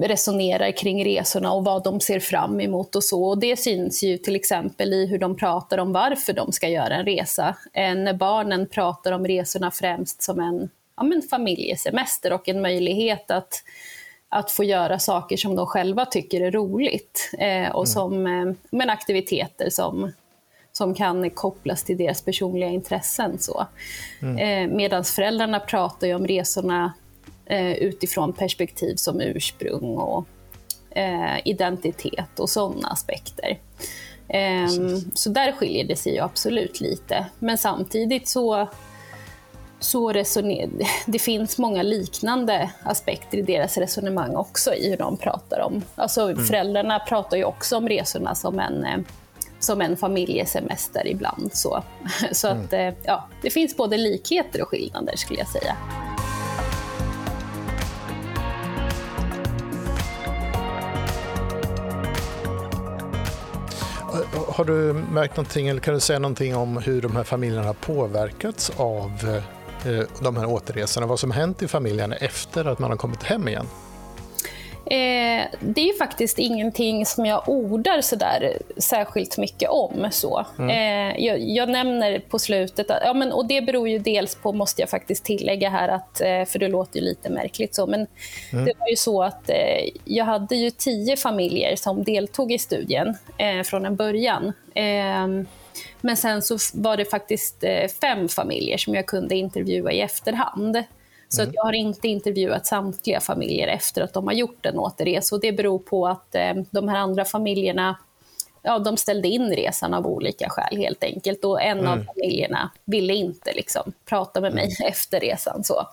resonerar 0.02 0.70
kring 0.70 1.04
resorna 1.04 1.52
och 1.52 1.64
vad 1.64 1.84
de 1.84 2.00
ser 2.00 2.20
fram 2.20 2.60
emot 2.60 2.96
och 2.96 3.04
så. 3.04 3.24
Och 3.24 3.38
det 3.38 3.56
syns 3.56 4.02
ju 4.02 4.18
till 4.18 4.36
exempel 4.36 4.92
i 4.92 5.06
hur 5.06 5.18
de 5.18 5.36
pratar 5.36 5.78
om 5.78 5.92
varför 5.92 6.32
de 6.32 6.52
ska 6.52 6.68
göra 6.68 6.94
en 6.94 7.04
resa. 7.04 7.56
Eh, 7.72 7.94
när 7.94 8.14
barnen 8.14 8.66
pratar 8.66 9.12
om 9.12 9.26
resorna 9.26 9.70
främst 9.70 10.22
som 10.22 10.40
en, 10.40 10.70
ja, 10.96 11.02
men 11.02 11.22
familjesemester 11.22 12.32
och 12.32 12.48
en 12.48 12.62
möjlighet 12.62 13.30
att, 13.30 13.62
att 14.28 14.50
få 14.50 14.64
göra 14.64 14.98
saker 14.98 15.36
som 15.36 15.56
de 15.56 15.66
själva 15.66 16.04
tycker 16.04 16.40
är 16.40 16.50
roligt 16.50 17.30
eh, 17.38 17.70
och 17.70 17.86
mm. 17.86 17.86
som 17.86 18.26
eh, 18.26 18.54
men 18.70 18.90
aktiviteter 18.90 19.70
som 19.70 20.12
som 20.72 20.94
kan 20.94 21.30
kopplas 21.30 21.84
till 21.84 21.96
deras 21.96 22.22
personliga 22.22 22.68
intressen. 22.68 23.38
Så. 23.38 23.66
Mm. 24.22 24.38
Eh, 24.38 24.76
Medan 24.76 25.04
föräldrarna 25.04 25.60
pratar 25.60 26.06
ju 26.06 26.14
om 26.14 26.26
resorna 26.26 26.92
eh, 27.48 27.72
utifrån 27.72 28.32
perspektiv 28.32 28.94
som 28.96 29.20
ursprung 29.20 29.96
och 29.98 30.26
eh, 30.90 31.36
identitet 31.44 32.40
och 32.40 32.50
sådana 32.50 32.88
aspekter. 32.88 33.58
Eh, 34.28 34.68
så 35.14 35.30
där 35.30 35.52
skiljer 35.52 35.84
det 35.84 35.96
sig 35.96 36.14
ju 36.14 36.20
absolut 36.20 36.80
lite. 36.80 37.26
Men 37.38 37.58
samtidigt 37.58 38.28
så, 38.28 38.68
så 39.80 40.12
resoner, 40.12 40.68
det 41.06 41.18
finns 41.18 41.58
många 41.58 41.82
liknande 41.82 42.70
aspekter 42.82 43.38
i 43.38 43.42
deras 43.42 43.78
resonemang 43.78 44.36
också 44.36 44.74
i 44.74 44.90
hur 44.90 44.96
de 44.96 45.16
pratar 45.16 45.60
om. 45.60 45.82
Alltså 45.94 46.22
mm. 46.22 46.44
föräldrarna 46.44 46.98
pratar 46.98 47.36
ju 47.36 47.44
också 47.44 47.76
om 47.76 47.88
resorna 47.88 48.34
som 48.34 48.58
en 48.58 48.84
eh, 48.84 48.98
som 49.60 49.80
en 49.80 49.96
familjesemester 49.96 51.06
ibland. 51.06 51.50
Så, 51.52 51.82
så 52.32 52.48
mm. 52.48 52.64
att, 52.64 52.72
eh, 52.72 52.92
ja, 53.02 53.28
det 53.42 53.50
finns 53.50 53.76
både 53.76 53.96
likheter 53.96 54.62
och 54.62 54.68
skillnader 54.68 55.16
skulle 55.16 55.38
jag 55.38 55.48
säga. 55.48 55.76
Har 64.58 64.64
du 64.64 64.92
märkt 64.92 65.36
någonting 65.36 65.68
eller 65.68 65.80
kan 65.80 65.94
du 65.94 66.00
säga 66.00 66.18
någonting 66.18 66.56
om 66.56 66.76
hur 66.76 67.02
de 67.02 67.16
här 67.16 67.24
familjerna 67.24 67.66
har 67.66 67.74
påverkats 67.74 68.72
av 68.76 69.10
eh, 69.84 70.02
de 70.20 70.36
här 70.36 70.46
återresorna? 70.46 71.06
Vad 71.06 71.20
som 71.20 71.30
hänt 71.30 71.62
i 71.62 71.68
familjen 71.68 72.12
efter 72.12 72.64
att 72.64 72.78
man 72.78 72.90
har 72.90 72.96
kommit 72.96 73.22
hem 73.22 73.48
igen? 73.48 73.66
Eh, 74.90 75.46
det 75.60 75.88
är 75.88 75.98
faktiskt 75.98 76.38
ingenting 76.38 77.06
som 77.06 77.26
jag 77.26 77.48
ordar 77.48 78.00
sådär 78.00 78.58
särskilt 78.76 79.38
mycket 79.38 79.70
om. 79.70 80.08
Så. 80.10 80.46
Mm. 80.58 80.70
Eh, 80.70 81.24
jag, 81.24 81.40
jag, 81.40 81.68
nämner 81.68 82.18
på 82.18 82.38
slutet, 82.38 82.90
att, 82.90 83.02
ja, 83.04 83.14
men, 83.14 83.32
och 83.32 83.46
det 83.46 83.62
beror 83.62 83.88
ju 83.88 83.98
dels 83.98 84.34
på, 84.34 84.52
måste 84.52 84.82
jag 84.82 84.90
faktiskt 84.90 85.24
tillägga 85.24 85.70
här, 85.70 85.88
att, 85.88 86.20
eh, 86.20 86.44
för 86.44 86.58
det 86.58 86.68
låter 86.68 87.00
ju 87.00 87.04
lite 87.04 87.30
märkligt 87.30 87.74
så, 87.74 87.86
men 87.86 88.06
mm. 88.52 88.64
det 88.64 88.72
var 88.78 88.88
ju 88.88 88.96
så 88.96 89.22
att 89.22 89.50
eh, 89.50 89.88
jag 90.04 90.24
hade 90.24 90.56
ju 90.56 90.70
tio 90.70 91.16
familjer 91.16 91.76
som 91.76 92.04
deltog 92.04 92.52
i 92.52 92.58
studien 92.58 93.16
eh, 93.38 93.62
från 93.62 93.86
en 93.86 93.96
början. 93.96 94.52
Ehm, 94.74 95.46
men 96.00 96.16
sen 96.16 96.42
så 96.42 96.58
var 96.74 96.96
det 96.96 97.04
faktiskt 97.04 97.64
eh, 97.64 97.88
fem 98.00 98.28
familjer 98.28 98.78
som 98.78 98.94
jag 98.94 99.06
kunde 99.06 99.36
intervjua 99.36 99.92
i 99.92 100.00
efterhand. 100.00 100.84
Så 101.28 101.40
mm. 101.40 101.48
att 101.48 101.54
jag 101.54 101.62
har 101.62 101.72
inte 101.72 102.08
intervjuat 102.08 102.66
samtliga 102.66 103.20
familjer 103.20 103.68
efter 103.68 104.02
att 104.02 104.12
de 104.12 104.26
har 104.26 104.34
gjort 104.34 104.66
en 104.66 104.78
återresa. 104.78 105.34
Och 105.34 105.40
det 105.40 105.52
beror 105.52 105.78
på 105.78 106.06
att 106.06 106.34
eh, 106.34 106.54
de 106.70 106.88
här 106.88 106.98
andra 106.98 107.24
familjerna 107.24 107.96
ja, 108.62 108.78
de 108.78 108.96
ställde 108.96 109.28
in 109.28 109.50
resan 109.50 109.94
av 109.94 110.06
olika 110.06 110.48
skäl 110.48 110.76
helt 110.76 111.04
enkelt. 111.04 111.44
Och 111.44 111.62
en 111.62 111.78
mm. 111.78 111.92
av 111.92 112.04
familjerna 112.04 112.70
ville 112.84 113.14
inte 113.14 113.52
liksom, 113.52 113.92
prata 114.04 114.40
med 114.40 114.54
mig 114.54 114.64
mm. 114.64 114.76
efter 114.92 115.20
resan. 115.20 115.64
Så, 115.64 115.88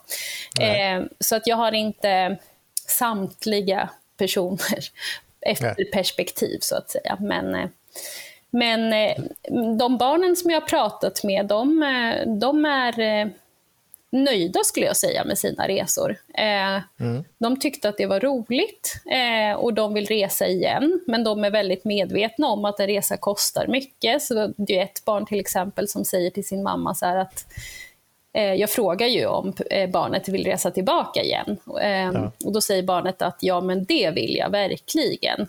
eh, 0.61 1.03
så 1.19 1.35
att 1.35 1.47
jag 1.47 1.55
har 1.55 1.71
inte 1.71 2.37
samtliga 2.87 3.89
personer 4.17 4.79
efter 5.41 5.75
Nej. 5.77 5.91
perspektiv 5.91 6.57
så 6.61 6.75
att 6.75 6.89
säga. 6.89 7.17
Men, 7.19 7.55
eh, 7.55 7.69
men 8.49 8.93
eh, 8.93 9.23
de 9.77 9.97
barnen 9.97 10.35
som 10.35 10.51
jag 10.51 10.61
har 10.61 10.67
pratat 10.67 11.23
med, 11.23 11.45
de, 11.45 11.83
eh, 11.83 12.27
de 12.27 12.65
är 12.65 13.31
nöjda 14.23 14.59
skulle 14.63 14.85
jag 14.85 14.97
säga 14.97 15.23
med 15.23 15.37
sina 15.37 15.67
resor. 15.67 16.15
Eh, 16.33 16.81
mm. 16.99 17.23
De 17.37 17.59
tyckte 17.59 17.89
att 17.89 17.97
det 17.97 18.05
var 18.05 18.19
roligt 18.19 19.01
eh, 19.11 19.57
och 19.57 19.73
de 19.73 19.93
vill 19.93 20.05
resa 20.05 20.47
igen, 20.47 20.99
men 21.07 21.23
de 21.23 21.43
är 21.43 21.51
väldigt 21.51 21.85
medvetna 21.85 22.47
om 22.47 22.65
att 22.65 22.79
en 22.79 22.87
resa 22.87 23.17
kostar 23.17 23.67
mycket. 23.67 24.21
Så 24.21 24.53
det 24.57 24.79
är 24.79 24.83
ett 24.83 25.05
barn 25.05 25.25
till 25.25 25.39
exempel 25.39 25.87
som 25.87 26.05
säger 26.05 26.29
till 26.29 26.47
sin 26.47 26.63
mamma 26.63 26.95
så 26.95 27.05
att 27.05 27.45
eh, 28.33 28.53
jag 28.53 28.69
frågar 28.69 29.07
ju 29.07 29.25
om 29.25 29.53
eh, 29.69 29.89
barnet 29.89 30.29
vill 30.29 30.45
resa 30.45 30.71
tillbaka 30.71 31.21
igen. 31.21 31.57
Eh, 31.81 31.89
ja. 31.89 32.31
Och 32.45 32.53
Då 32.53 32.61
säger 32.61 32.83
barnet 32.83 33.21
att 33.21 33.37
ja, 33.39 33.61
men 33.61 33.85
det 33.85 34.11
vill 34.11 34.35
jag 34.35 34.49
verkligen. 34.49 35.47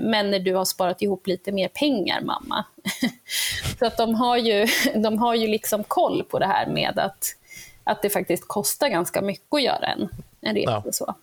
Men 0.00 0.30
när 0.30 0.38
du 0.38 0.54
har 0.54 0.64
sparat 0.64 1.02
ihop 1.02 1.26
lite 1.26 1.52
mer 1.52 1.68
pengar, 1.68 2.20
mamma. 2.20 2.64
så 3.78 3.86
att 3.86 3.96
de 3.96 4.14
har 4.14 4.36
ju, 4.36 4.66
de 4.94 5.18
har 5.18 5.34
ju 5.34 5.46
liksom 5.46 5.84
koll 5.84 6.24
på 6.24 6.38
det 6.38 6.46
här 6.46 6.66
med 6.66 6.98
att 6.98 7.36
att 7.84 8.02
det 8.02 8.10
faktiskt 8.10 8.48
kostar 8.48 8.88
ganska 8.88 9.22
mycket 9.22 9.54
att 9.54 9.62
göra 9.62 9.86
en, 9.86 10.08
en 10.40 10.54
resa. 10.54 10.82
Ja. 10.84 10.92
Så. 10.92 11.14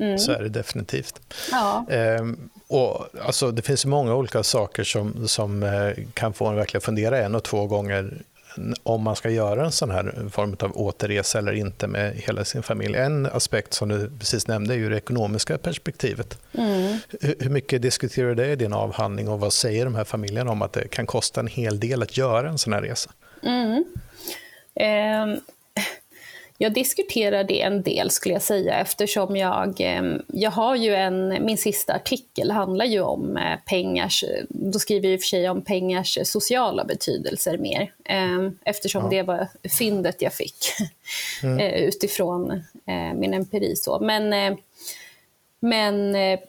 Mm. 0.00 0.18
så 0.18 0.32
är 0.32 0.42
det 0.42 0.48
definitivt. 0.48 1.20
Ja. 1.50 1.86
Ehm, 1.90 2.50
och, 2.68 3.06
alltså, 3.26 3.50
det 3.50 3.62
finns 3.62 3.86
många 3.86 4.14
olika 4.14 4.42
saker 4.42 4.84
som, 4.84 5.28
som 5.28 5.62
eh, 5.62 6.04
kan 6.14 6.32
få 6.32 6.46
en 6.46 6.56
verkligen 6.56 6.82
fundera 6.82 7.18
en 7.18 7.34
och 7.34 7.44
två 7.44 7.66
gånger 7.66 8.22
om 8.82 9.02
man 9.02 9.16
ska 9.16 9.30
göra 9.30 9.64
en 9.64 9.72
sån 9.72 9.90
här 9.90 10.28
form 10.30 10.56
av 10.60 10.76
återresa 10.76 11.38
eller 11.38 11.52
inte 11.52 11.86
med 11.86 12.14
hela 12.16 12.44
sin 12.44 12.62
familj. 12.62 12.96
En 12.96 13.26
aspekt 13.26 13.74
som 13.74 13.88
du 13.88 14.10
precis 14.18 14.46
nämnde 14.46 14.74
är 14.74 14.78
ju 14.78 14.88
det 14.88 14.96
ekonomiska 14.96 15.58
perspektivet. 15.58 16.38
Mm. 16.52 16.98
Hur, 17.20 17.34
hur 17.38 17.50
mycket 17.50 17.82
diskuterar 17.82 18.28
du 18.28 18.34
det 18.34 18.52
i 18.52 18.56
din 18.56 18.72
avhandling 18.72 19.28
och 19.28 19.40
vad 19.40 19.52
säger 19.52 19.84
de 19.84 19.94
här 19.94 20.04
familjerna 20.04 20.50
om 20.50 20.62
att 20.62 20.72
det 20.72 20.88
kan 20.88 21.06
kosta 21.06 21.40
en 21.40 21.46
hel 21.46 21.80
del 21.80 22.02
att 22.02 22.16
göra 22.16 22.48
en 22.48 22.58
sån 22.58 22.72
här 22.72 22.82
resa? 22.82 23.10
Mm. 23.42 23.84
Um, 24.74 25.40
jag 26.58 26.72
diskuterar 26.72 27.44
det 27.44 27.62
en 27.62 27.82
del 27.82 28.10
skulle 28.10 28.34
jag 28.34 28.42
säga 28.42 28.80
eftersom 28.80 29.36
jag, 29.36 29.80
um, 29.98 30.22
jag 30.26 30.50
har 30.50 30.76
ju 30.76 30.94
en, 30.94 31.28
min 31.28 31.58
sista 31.58 31.94
artikel 31.94 32.50
handlar 32.50 32.84
ju 32.84 33.00
om 33.00 33.36
uh, 33.36 33.56
pengars, 33.66 34.24
då 34.48 34.78
skriver 34.78 35.08
jag 35.08 35.14
i 35.14 35.16
och 35.16 35.20
för 35.20 35.26
sig 35.26 35.48
om 35.48 35.62
pengars 35.62 36.18
sociala 36.24 36.84
betydelser 36.84 37.58
mer 37.58 37.92
um, 38.34 38.58
eftersom 38.64 39.02
ja. 39.02 39.10
det 39.10 39.22
var 39.22 39.48
fyndet 39.78 40.22
jag 40.22 40.34
fick 40.34 40.56
mm. 41.42 41.58
uh, 41.58 41.88
utifrån 41.88 42.50
uh, 42.50 43.14
min 43.14 43.34
empiri. 43.34 43.76
Så. 43.76 44.00
Men 44.00 44.56
men 45.60 46.14
eh, 46.14 46.40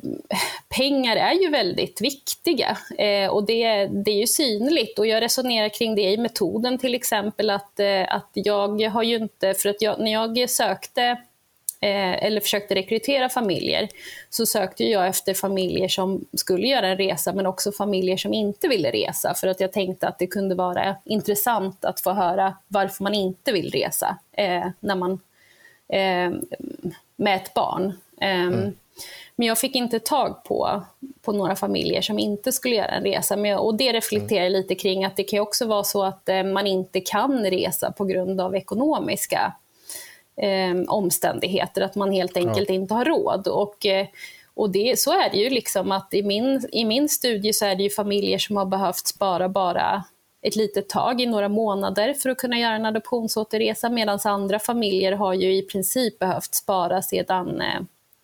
pengar 0.78 1.16
är 1.16 1.34
ju 1.34 1.50
väldigt 1.50 2.02
viktiga 2.02 2.78
eh, 2.98 3.30
och 3.30 3.46
det, 3.46 3.86
det 3.86 4.12
är 4.12 4.20
ju 4.20 4.28
synligt. 4.28 5.00
Och 5.00 5.08
jag 5.08 5.22
resonerar 5.22 5.70
kring 5.70 5.96
det 5.96 6.12
i 6.12 6.18
metoden 6.18 6.78
till 6.78 6.96
exempel 6.96 7.50
att, 7.50 7.80
eh, 7.80 8.16
att 8.16 8.30
jag 8.34 8.90
har 8.90 9.04
ju 9.04 9.16
inte, 9.16 9.54
för 9.54 9.70
att 9.70 9.82
jag, 9.82 10.00
när 10.00 10.12
jag 10.12 10.50
sökte 10.50 11.02
eh, 11.82 12.24
eller 12.24 12.42
försökte 12.42 12.76
rekrytera 12.76 13.30
familjer 13.30 13.90
så 14.30 14.46
sökte 14.46 14.84
jag 14.84 15.08
efter 15.08 15.34
familjer 15.34 15.88
som 15.88 16.26
skulle 16.34 16.68
göra 16.68 16.88
en 16.88 16.98
resa 16.98 17.34
men 17.34 17.46
också 17.46 17.72
familjer 17.72 18.18
som 18.18 18.34
inte 18.34 18.68
ville 18.68 18.92
resa 18.92 19.34
för 19.34 19.48
att 19.48 19.60
jag 19.60 19.72
tänkte 19.72 20.08
att 20.08 20.20
det 20.20 20.28
kunde 20.28 20.56
vara 20.56 20.96
intressant 21.06 21.86
att 21.86 22.00
få 22.00 22.12
höra 22.12 22.56
varför 22.68 23.04
man 23.04 23.14
inte 23.14 23.52
vill 23.52 23.72
resa 23.72 24.18
eh, 24.32 24.68
när 24.80 24.96
man, 24.96 25.12
eh, 25.90 26.32
med 27.16 27.36
ett 27.36 27.54
barn. 27.54 27.94
Eh, 28.22 28.42
mm. 28.42 28.74
Men 29.36 29.48
jag 29.48 29.58
fick 29.58 29.76
inte 29.76 30.00
tag 30.00 30.44
på, 30.44 30.84
på 31.22 31.32
några 31.32 31.56
familjer 31.56 32.02
som 32.02 32.20
inte 32.20 32.52
skulle 32.52 32.76
göra 32.76 32.88
en 32.88 33.04
resa. 33.04 33.36
Men, 33.36 33.58
och 33.58 33.76
det 33.76 33.94
reflekterar 33.94 34.46
mm. 34.46 34.54
lite 34.54 34.76
kring 34.76 35.06
att 35.06 35.16
det 35.16 35.24
kan 35.24 35.40
också 35.40 35.66
vara 35.66 35.84
så 35.84 36.04
att 36.04 36.30
eh, 36.30 36.44
man 36.44 36.68
inte 36.68 37.02
kan 37.02 37.46
resa 37.46 37.92
på 37.92 38.06
grund 38.06 38.42
av 38.42 38.56
ekonomiska 38.56 39.54
eh, 40.36 40.82
omständigheter, 40.88 41.82
att 41.82 41.96
man 41.96 42.12
helt 42.12 42.38
enkelt 42.38 42.70
ja. 42.70 42.76
inte 42.76 42.94
har 42.94 43.06
råd. 43.06 43.48
Och, 43.48 43.86
eh, 43.86 44.08
och 44.54 44.70
det, 44.70 45.00
så 45.00 45.12
är 45.12 45.30
det 45.30 45.38
ju 45.38 45.50
liksom 45.50 45.92
att 45.92 46.14
i 46.14 46.24
min, 46.24 46.68
i 46.72 46.86
min 46.86 47.10
studie 47.10 47.54
så 47.54 47.66
är 47.66 47.76
det 47.76 47.84
ju 47.84 47.90
familjer 47.90 48.38
som 48.38 48.58
har 48.58 48.66
behövt 48.66 49.08
spara 49.08 49.50
bara 49.50 50.04
ett 50.42 50.56
litet 50.56 50.90
tag 50.90 51.22
i 51.22 51.26
några 51.26 51.50
månader 51.50 52.14
för 52.14 52.30
att 52.30 52.38
kunna 52.38 52.60
göra 52.60 52.76
en 52.76 52.86
adoptionsåterresa 52.86 53.90
medan 53.90 54.20
andra 54.24 54.60
familjer 54.60 55.12
har 55.12 55.34
ju 55.34 55.56
i 55.56 55.62
princip 55.62 56.20
behövt 56.20 56.56
spara 56.56 57.02
sedan 57.02 57.62
eh, 57.62 57.82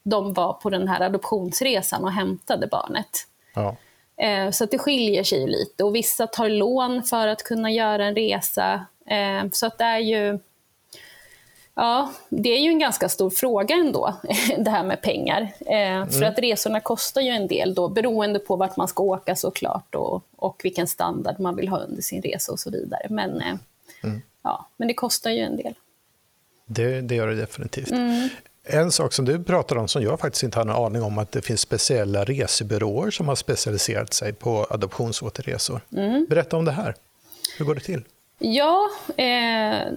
de 0.10 0.34
var 0.34 0.54
på 0.54 0.70
den 0.70 0.88
här 0.88 1.02
adoptionsresan 1.02 2.04
och 2.04 2.12
hämtade 2.12 2.68
barnet. 2.68 3.28
Ja. 3.54 3.76
Eh, 4.18 4.52
så 4.52 4.66
det 4.66 4.78
skiljer 4.78 5.24
sig 5.24 5.48
lite 5.48 5.84
och 5.84 5.96
vissa 5.96 6.28
tar 6.28 6.50
lån 6.50 7.04
för 7.04 7.28
att 7.28 7.44
kunna 7.44 7.72
göra 7.72 8.06
en 8.06 8.16
resa. 8.16 8.86
Eh, 9.06 9.50
så 9.52 9.66
att 9.66 9.78
det 9.78 9.84
är 9.84 10.00
ju 10.00 10.40
Ja, 11.80 12.14
det 12.30 12.50
är 12.50 12.60
ju 12.60 12.70
en 12.70 12.80
ganska 12.80 13.10
stor 13.10 13.30
fråga 13.30 13.76
ändå, 13.76 14.14
det 14.58 14.70
här 14.70 14.84
med 14.84 15.02
pengar. 15.02 15.54
Mm. 15.66 16.10
För 16.10 16.24
att 16.24 16.40
resorna 16.40 16.80
kostar 16.80 17.22
ju 17.22 17.30
en 17.30 17.48
del 17.48 17.74
då, 17.74 17.90
beroende 17.90 18.40
på 18.40 18.56
vart 18.56 18.78
man 18.78 18.88
ska 18.88 19.04
åka 19.04 19.36
såklart 19.36 19.96
och, 19.96 20.24
och 20.36 20.62
vilken 20.64 20.88
standard 20.88 21.40
man 21.40 21.56
vill 21.56 21.68
ha 21.68 21.78
under 21.78 22.02
sin 22.02 22.22
resa 22.22 22.52
och 22.52 22.60
så 22.60 22.70
vidare. 22.70 23.08
Men, 23.10 23.42
mm. 24.04 24.22
ja, 24.42 24.68
men 24.78 24.88
det 24.88 24.94
kostar 24.94 25.32
ju 25.32 25.40
en 25.40 25.58
del. 25.58 25.74
Det, 26.66 27.02
det 27.02 27.16
gör 27.16 27.28
det 27.28 27.36
definitivt. 27.36 27.92
Mm. 27.92 28.30
En 28.70 28.92
sak 28.92 29.14
som 29.14 29.26
du 29.26 29.44
pratar 29.44 29.76
om 29.76 29.88
som 29.88 30.04
jag 30.04 30.20
faktiskt 30.20 30.44
inte 30.44 30.60
hade 30.60 30.72
en 30.72 30.78
aning 30.78 31.04
om 31.04 31.18
att 31.18 31.32
det 31.32 31.42
finns 31.42 31.62
speciella 31.62 32.24
resebyråer 32.24 33.12
som 33.12 33.28
har 33.28 33.36
specialiserat 33.36 34.14
sig 34.14 34.34
på 34.34 34.68
adoptionsåterresor. 34.70 35.82
Mm. 35.94 36.26
Berätta 36.30 36.58
om 36.58 36.66
det 36.66 36.72
här. 36.72 36.96
Hur 37.58 37.66
går 37.66 37.76
det 37.76 37.82
till? 37.82 38.04
Ja, 38.40 38.90
eh, 39.08 39.88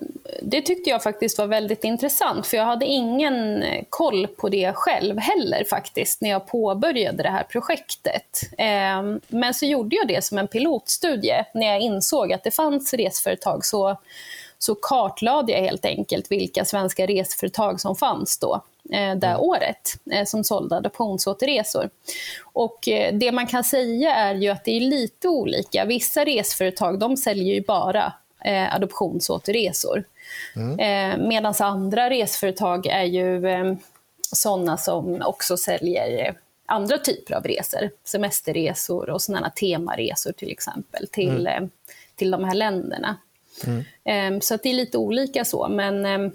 det 0.42 0.62
tyckte 0.62 0.90
jag 0.90 1.02
faktiskt 1.02 1.38
var 1.38 1.46
väldigt 1.46 1.84
intressant 1.84 2.46
för 2.46 2.56
jag 2.56 2.64
hade 2.64 2.86
ingen 2.86 3.64
koll 3.88 4.26
på 4.26 4.48
det 4.48 4.72
själv 4.74 5.18
heller 5.18 5.64
faktiskt 5.64 6.20
när 6.20 6.30
jag 6.30 6.46
påbörjade 6.46 7.22
det 7.22 7.28
här 7.28 7.42
projektet. 7.42 8.40
Eh, 8.58 9.18
men 9.28 9.54
så 9.54 9.66
gjorde 9.66 9.96
jag 9.96 10.08
det 10.08 10.24
som 10.24 10.38
en 10.38 10.48
pilotstudie 10.48 11.44
när 11.54 11.66
jag 11.66 11.80
insåg 11.80 12.32
att 12.32 12.44
det 12.44 12.50
fanns 12.50 12.94
resföretag 12.94 13.64
så 13.64 13.96
så 14.62 14.74
kartlade 14.74 15.52
jag 15.52 15.60
helt 15.60 15.84
enkelt 15.84 16.30
vilka 16.30 16.64
svenska 16.64 17.06
reseföretag 17.06 17.80
som 17.80 17.96
fanns 17.96 18.38
då 18.38 18.54
eh, 18.92 19.14
det 19.14 19.26
mm. 19.26 19.40
året 19.40 19.94
eh, 20.10 20.24
som 20.24 20.44
sålde 20.44 20.76
adoptionsåterresor. 20.76 21.90
Och 22.52 22.88
eh, 22.88 23.14
det 23.14 23.32
man 23.32 23.46
kan 23.46 23.64
säga 23.64 24.14
är 24.14 24.34
ju 24.34 24.48
att 24.48 24.64
det 24.64 24.76
är 24.76 24.80
lite 24.80 25.28
olika. 25.28 25.84
Vissa 25.84 26.24
reseföretag 26.24 26.98
de 26.98 27.16
säljer 27.16 27.54
ju 27.54 27.60
bara 27.60 28.12
eh, 28.44 28.74
adoptionsåterresor. 28.74 30.04
Mm. 30.56 30.78
Eh, 30.78 31.28
Medan 31.28 31.54
andra 31.58 32.10
reseföretag 32.10 32.86
är 32.86 33.04
ju 33.04 33.48
eh, 33.48 33.74
sådana 34.32 34.76
som 34.76 35.22
också 35.22 35.56
säljer 35.56 36.34
andra 36.66 36.98
typer 36.98 37.34
av 37.34 37.44
resor. 37.44 37.90
Semesterresor 38.04 39.10
och 39.10 39.22
sådana 39.22 39.50
temaresor 39.50 40.32
till 40.32 40.50
exempel 40.50 41.08
till, 41.08 41.46
mm. 41.46 41.70
till 42.16 42.30
de 42.30 42.44
här 42.44 42.54
länderna. 42.54 43.16
Mm. 43.66 44.40
Så 44.40 44.56
det 44.56 44.68
är 44.68 44.74
lite 44.74 44.98
olika 44.98 45.44
så, 45.44 45.68
men, 45.68 46.06
um, 46.06 46.32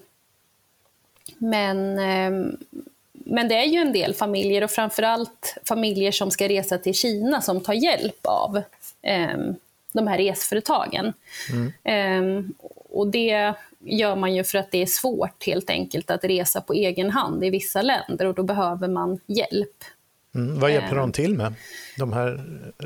men, 1.38 2.00
um, 2.34 2.58
men 3.12 3.48
det 3.48 3.55
är 3.55 3.65
ju 3.65 3.79
en 3.79 3.94
del 3.94 4.13
familjer 4.13 4.63
och 4.63 4.72
framförallt 4.72 5.58
familjer 5.65 6.12
som 6.12 6.32
ska 6.32 6.50
resa 6.50 6.77
till 6.77 6.94
Kina 6.94 7.41
som 7.41 7.62
tar 7.62 7.74
hjälp 7.74 8.20
av 8.25 8.62
de 9.94 10.08
här 10.08 10.17
resföretagen. 10.17 11.13
Mm. 11.86 12.53
och 12.89 13.08
det, 13.08 13.55
gör 13.86 14.15
man 14.15 14.36
ju 14.36 14.44
för 14.44 14.58
att 14.58 14.72
det 14.72 14.82
är 14.82 14.86
svårt 14.86 15.46
helt 15.46 15.70
enkelt 15.70 16.12
att 16.12 16.24
resa 16.24 16.62
på 16.62 16.74
egen 16.74 17.10
hand 17.10 17.44
i 17.44 17.50
vissa 17.50 17.82
länder 17.82 18.25
och 18.25 18.36
då 18.36 18.44
behöver 18.44 18.88
man 18.88 19.20
hjälp. 19.25 19.84
Mm, 20.36 20.60
vad 20.60 20.72
hjälper 20.72 20.96
de 20.96 21.12
till 21.12 21.34
med, 21.34 21.53
de 21.98 22.13
här 22.13 22.44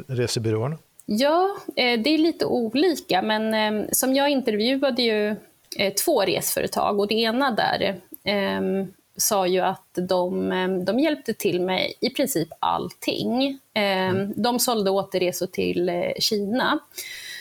resebyråerna? 0.08 0.78
Ja, 1.12 1.58
det 1.76 2.10
är 2.10 2.18
lite 2.18 2.46
olika, 2.46 3.22
men 3.22 3.86
som 3.92 4.14
jag 4.14 4.30
intervjuade 4.30 5.02
ju 5.02 5.36
två 6.06 6.22
resföretag 6.22 7.00
och 7.00 7.08
det 7.08 7.16
ena 7.16 7.52
där 7.52 8.02
sa 9.18 9.48
ju 9.48 9.60
att 9.60 9.90
de, 9.94 10.50
de 10.86 11.00
hjälpte 11.00 11.34
till 11.34 11.62
med 11.62 11.94
i 12.00 12.10
princip 12.10 12.48
allting. 12.60 13.60
Mm. 13.74 14.34
De 14.36 14.60
sålde 14.60 14.92
återresor 14.92 15.48
till 15.48 15.90
eh, 15.90 16.12
Kina. 16.20 16.80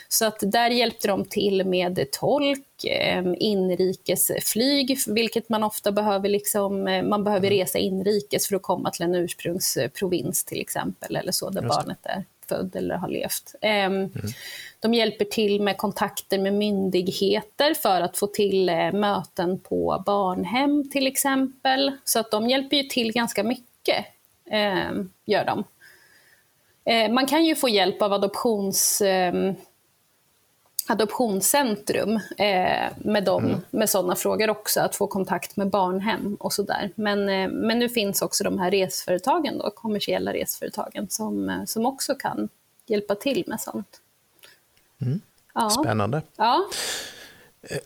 Så 0.09 0.27
att 0.27 0.39
där 0.43 0.71
hjälpte 0.71 1.09
de 1.09 1.25
till 1.25 1.67
med 1.67 2.11
tolk, 2.13 2.85
ehm, 2.85 3.35
inrikesflyg, 3.39 4.99
vilket 5.07 5.49
man 5.49 5.65
ofta 5.65 5.93
behöver. 5.93 6.29
Liksom, 6.29 6.89
eh, 6.89 7.03
man 7.03 7.25
behöver 7.25 7.47
mm. 7.47 7.59
resa 7.59 7.79
inrikes 7.79 8.49
för 8.49 8.57
att 8.57 8.63
komma 8.63 8.91
till 8.91 9.03
en 9.03 9.15
ursprungsprovins 9.15 10.45
till 10.45 10.61
exempel, 10.61 11.17
eller 11.17 11.33
så, 11.33 11.51
där 11.51 11.63
barnet 11.63 11.99
är 12.03 12.25
född 12.49 12.77
eller 12.77 12.95
har 12.95 13.09
levt. 13.09 13.55
Mm. 13.61 14.11
De 14.81 14.95
hjälper 14.95 15.25
till 15.25 15.63
med 15.63 15.77
kontakter 15.77 16.39
med 16.39 16.55
myndigheter 16.55 17.75
för 17.75 18.01
att 18.01 18.17
få 18.17 18.27
till 18.27 18.69
eh, 18.69 18.93
möten 18.93 19.61
på 19.61 20.03
barnhem 20.07 20.91
till 20.91 21.07
exempel. 21.07 21.93
Så 22.05 22.19
att 22.19 22.31
de 22.31 22.49
hjälper 22.49 22.77
ju 22.77 22.83
till 22.83 23.13
ganska 23.13 23.45
mycket, 23.45 24.07
eh, 24.51 24.93
gör 25.27 25.45
de. 25.45 25.65
Eh, 26.85 27.13
man 27.13 27.27
kan 27.27 27.45
ju 27.45 27.55
få 27.55 27.69
hjälp 27.69 28.03
av 28.03 28.13
adoptions, 28.13 29.01
eh, 29.01 29.53
adoptionscentrum 30.91 32.21
eh, 32.39 32.93
med, 32.99 33.25
dem, 33.25 33.45
mm. 33.45 33.61
med 33.71 33.91
sådana 33.91 34.17
frågor 34.17 34.51
också, 34.51 34.81
att 34.81 34.97
få 34.97 35.07
kontakt 35.07 35.57
med 35.57 35.71
barnhem 35.71 36.37
och 36.41 36.53
sådär. 36.53 36.91
Men, 36.95 37.29
eh, 37.29 37.49
men 37.49 37.79
nu 37.79 37.89
finns 37.89 38.23
också 38.23 38.45
de 38.45 38.59
här 38.59 38.71
resföretagen, 38.71 39.59
då, 39.59 39.71
kommersiella 39.71 40.33
resföretagen, 40.33 41.09
som, 41.11 41.49
eh, 41.49 41.65
som 41.65 41.87
också 41.87 42.15
kan 42.15 42.49
hjälpa 42.87 43.15
till 43.15 43.45
med 43.47 43.61
sånt. 43.61 44.01
Mm. 45.01 45.21
Ja. 45.55 45.71
Spännande. 45.71 46.23
Ja. 46.37 46.69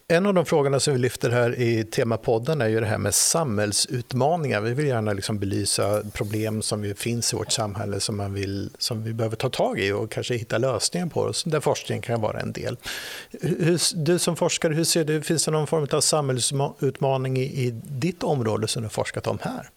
En 0.08 0.26
av 0.26 0.34
de 0.34 0.44
frågorna 0.44 0.80
som 0.80 0.92
vi 0.92 0.98
lyfter 0.98 1.30
här 1.30 1.60
i 1.60 1.84
temapodden 1.84 2.60
är 2.60 2.68
ju 2.68 2.80
det 2.80 2.86
här 2.86 2.98
med 2.98 3.14
samhällsutmaningar. 3.14 4.60
Vi 4.60 4.74
vill 4.74 4.86
gärna 4.86 5.12
liksom 5.12 5.38
belysa 5.38 6.02
problem 6.12 6.62
som 6.62 6.94
finns 6.96 7.32
i 7.32 7.36
vårt 7.36 7.52
samhälle 7.52 8.00
som, 8.00 8.16
man 8.16 8.34
vill, 8.34 8.70
som 8.78 9.04
vi 9.04 9.12
behöver 9.12 9.36
ta 9.36 9.48
tag 9.48 9.80
i 9.80 9.92
och 9.92 10.10
kanske 10.10 10.34
hitta 10.34 10.58
lösningar 10.58 11.06
på, 11.06 11.32
där 11.44 11.60
forskning 11.60 12.00
kan 12.00 12.20
vara 12.20 12.40
en 12.40 12.52
del. 12.52 12.76
Hur, 13.40 14.04
du 14.04 14.18
som 14.18 14.36
forskare, 14.36 14.74
hur 14.74 14.84
ser 14.84 15.04
du, 15.04 15.22
finns 15.22 15.44
det 15.44 15.50
någon 15.50 15.66
form 15.66 15.86
av 15.92 16.00
samhällsutmaning 16.00 17.36
i, 17.36 17.42
i 17.42 17.70
ditt 17.84 18.22
område 18.22 18.68
som 18.68 18.82
du 18.82 18.86
har 18.86 18.90
forskat 18.90 19.26
om 19.26 19.38
här? 19.42 19.70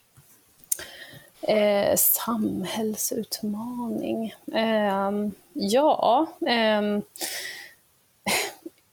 Eh, 1.41 1.95
samhällsutmaning? 1.95 4.33
Eh, 4.53 5.11
ja... 5.53 6.27
Eh, 6.47 6.81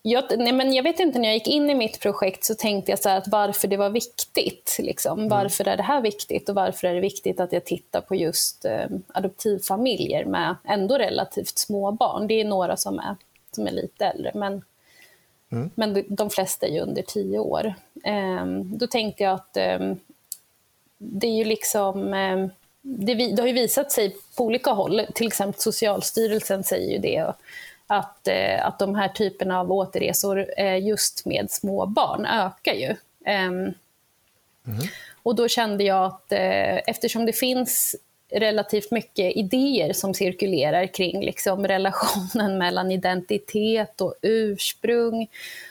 jag, 0.02 0.24
nej 0.38 0.52
men 0.52 0.72
jag 0.72 0.82
vet 0.82 1.00
inte, 1.00 1.18
när 1.18 1.28
jag 1.28 1.34
gick 1.34 1.48
in 1.48 1.70
i 1.70 1.74
mitt 1.74 2.00
projekt 2.00 2.44
så 2.44 2.54
tänkte 2.54 2.92
jag 2.92 2.98
så 2.98 3.08
att 3.08 3.28
varför 3.28 3.68
det 3.68 3.76
var 3.76 3.90
viktigt. 3.90 4.76
Liksom. 4.78 5.18
Mm. 5.18 5.28
Varför 5.28 5.68
är 5.68 5.76
det 5.76 5.82
här 5.82 6.00
viktigt 6.00 6.48
och 6.48 6.54
varför 6.54 6.88
är 6.88 6.94
det 6.94 7.00
viktigt 7.00 7.40
att 7.40 7.52
jag 7.52 7.64
tittar 7.64 8.00
på 8.00 8.14
just 8.14 8.64
eh, 8.64 8.86
adoptivfamiljer 9.14 10.24
med 10.24 10.56
ändå 10.64 10.98
relativt 10.98 11.58
små 11.58 11.92
barn. 11.92 12.26
Det 12.26 12.40
är 12.40 12.44
några 12.44 12.76
som 12.76 12.98
är, 12.98 13.16
som 13.50 13.66
är 13.66 13.70
lite 13.72 14.06
äldre, 14.06 14.30
men, 14.34 14.64
mm. 15.52 15.70
men 15.74 16.04
de 16.08 16.30
flesta 16.30 16.66
är 16.66 16.70
ju 16.70 16.80
under 16.80 17.02
tio 17.02 17.38
år. 17.38 17.74
Eh, 18.04 18.46
då 18.64 18.86
tänkte 18.86 19.22
jag 19.22 19.32
att 19.32 19.56
eh, 19.56 19.94
det 20.98 21.26
är 21.26 21.36
ju 21.36 21.44
liksom... 21.44 22.14
Eh, 22.14 22.46
det, 22.84 23.14
det, 23.14 23.42
har 23.42 23.46
ju 23.46 23.52
visat 23.52 23.92
sig 23.92 24.16
på 24.36 24.44
olika 24.44 24.70
håll, 24.70 25.06
till 25.14 25.26
exempel 25.26 25.60
Socialstyrelsen 25.60 26.64
säger 26.64 26.92
ju 26.92 26.98
det, 26.98 27.32
att, 27.86 28.28
eh, 28.28 28.66
att 28.66 28.78
de 28.78 28.94
här 28.94 29.08
typerna 29.08 29.60
av 29.60 29.72
återresor 29.72 30.46
eh, 30.56 30.86
just 30.86 31.26
med 31.26 31.50
små 31.50 31.86
barn 31.86 32.26
ökar 32.26 32.74
ju. 32.74 32.96
Mm. 33.24 33.74
Och 35.22 35.34
då 35.34 35.48
kände 35.48 35.84
jag 35.84 36.04
att 36.04 36.32
eftersom 36.86 37.26
det 37.26 37.32
finns 37.32 37.96
relativt 38.32 38.90
mycket 38.90 39.36
idéer 39.36 39.92
som 39.92 40.14
cirkulerar 40.14 40.86
kring 40.86 41.24
liksom 41.24 41.66
relationen 41.66 42.58
mellan 42.58 42.90
identitet 42.92 44.00
och 44.00 44.14
ursprung. 44.22 45.28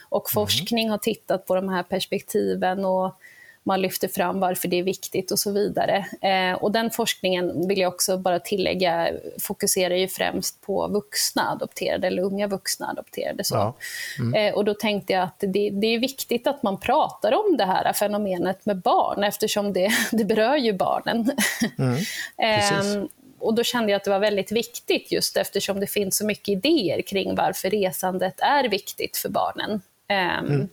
Och 0.08 0.26
mm. 0.26 0.32
forskning 0.32 0.90
har 0.90 0.98
tittat 0.98 1.46
på 1.46 1.54
de 1.54 1.68
här 1.68 1.82
perspektiven 1.82 2.84
och 2.84 3.14
man 3.64 3.80
lyfter 3.80 4.08
fram 4.08 4.40
varför 4.40 4.68
det 4.68 4.78
är 4.78 4.82
viktigt 4.82 5.30
och 5.30 5.38
så 5.38 5.52
vidare. 5.52 6.06
Eh, 6.20 6.62
och 6.62 6.72
den 6.72 6.90
forskningen, 6.90 7.68
vill 7.68 7.78
jag 7.78 7.92
också 7.92 8.18
bara 8.18 8.38
tillägga, 8.38 9.08
fokuserar 9.40 9.94
ju 9.94 10.08
främst 10.08 10.60
på 10.60 10.88
vuxna 10.88 11.50
adopterade 11.50 12.06
eller 12.06 12.22
unga 12.22 12.46
vuxna 12.46 12.86
adopterade. 12.86 13.44
Så. 13.44 13.54
Ja. 13.54 13.74
Mm. 14.18 14.34
Eh, 14.34 14.54
och 14.54 14.64
då 14.64 14.74
tänkte 14.74 15.12
jag 15.12 15.22
att 15.22 15.38
det, 15.38 15.70
det, 15.70 15.86
är 15.86 15.98
viktigt 15.98 16.46
att 16.46 16.62
man 16.62 16.80
pratar 16.80 17.32
om 17.32 17.56
det 17.56 17.64
här 17.64 17.92
fenomenet 17.92 18.66
med 18.66 18.76
barn 18.80 19.24
eftersom 19.24 19.72
det, 19.72 19.90
det 20.12 20.24
berör 20.24 20.56
ju 20.56 20.72
barnen. 20.72 21.30
Mm. 21.78 21.96
eh, 22.38 23.06
och 23.38 23.54
då 23.54 23.62
kände 23.62 23.90
jag 23.92 23.96
att 23.96 24.04
det 24.04 24.10
var 24.10 24.18
väldigt 24.18 24.52
viktigt 24.52 25.12
just 25.12 25.36
eftersom 25.36 25.80
det 25.80 25.86
finns 25.86 26.16
så 26.16 26.26
mycket 26.26 26.48
idéer 26.48 27.02
kring 27.02 27.34
varför 27.34 27.70
resandet 27.70 28.40
är 28.40 28.68
viktigt 28.68 29.16
för 29.16 29.28
barnen. 29.28 29.82
Ehm, 30.08 30.46
mm. 30.46 30.68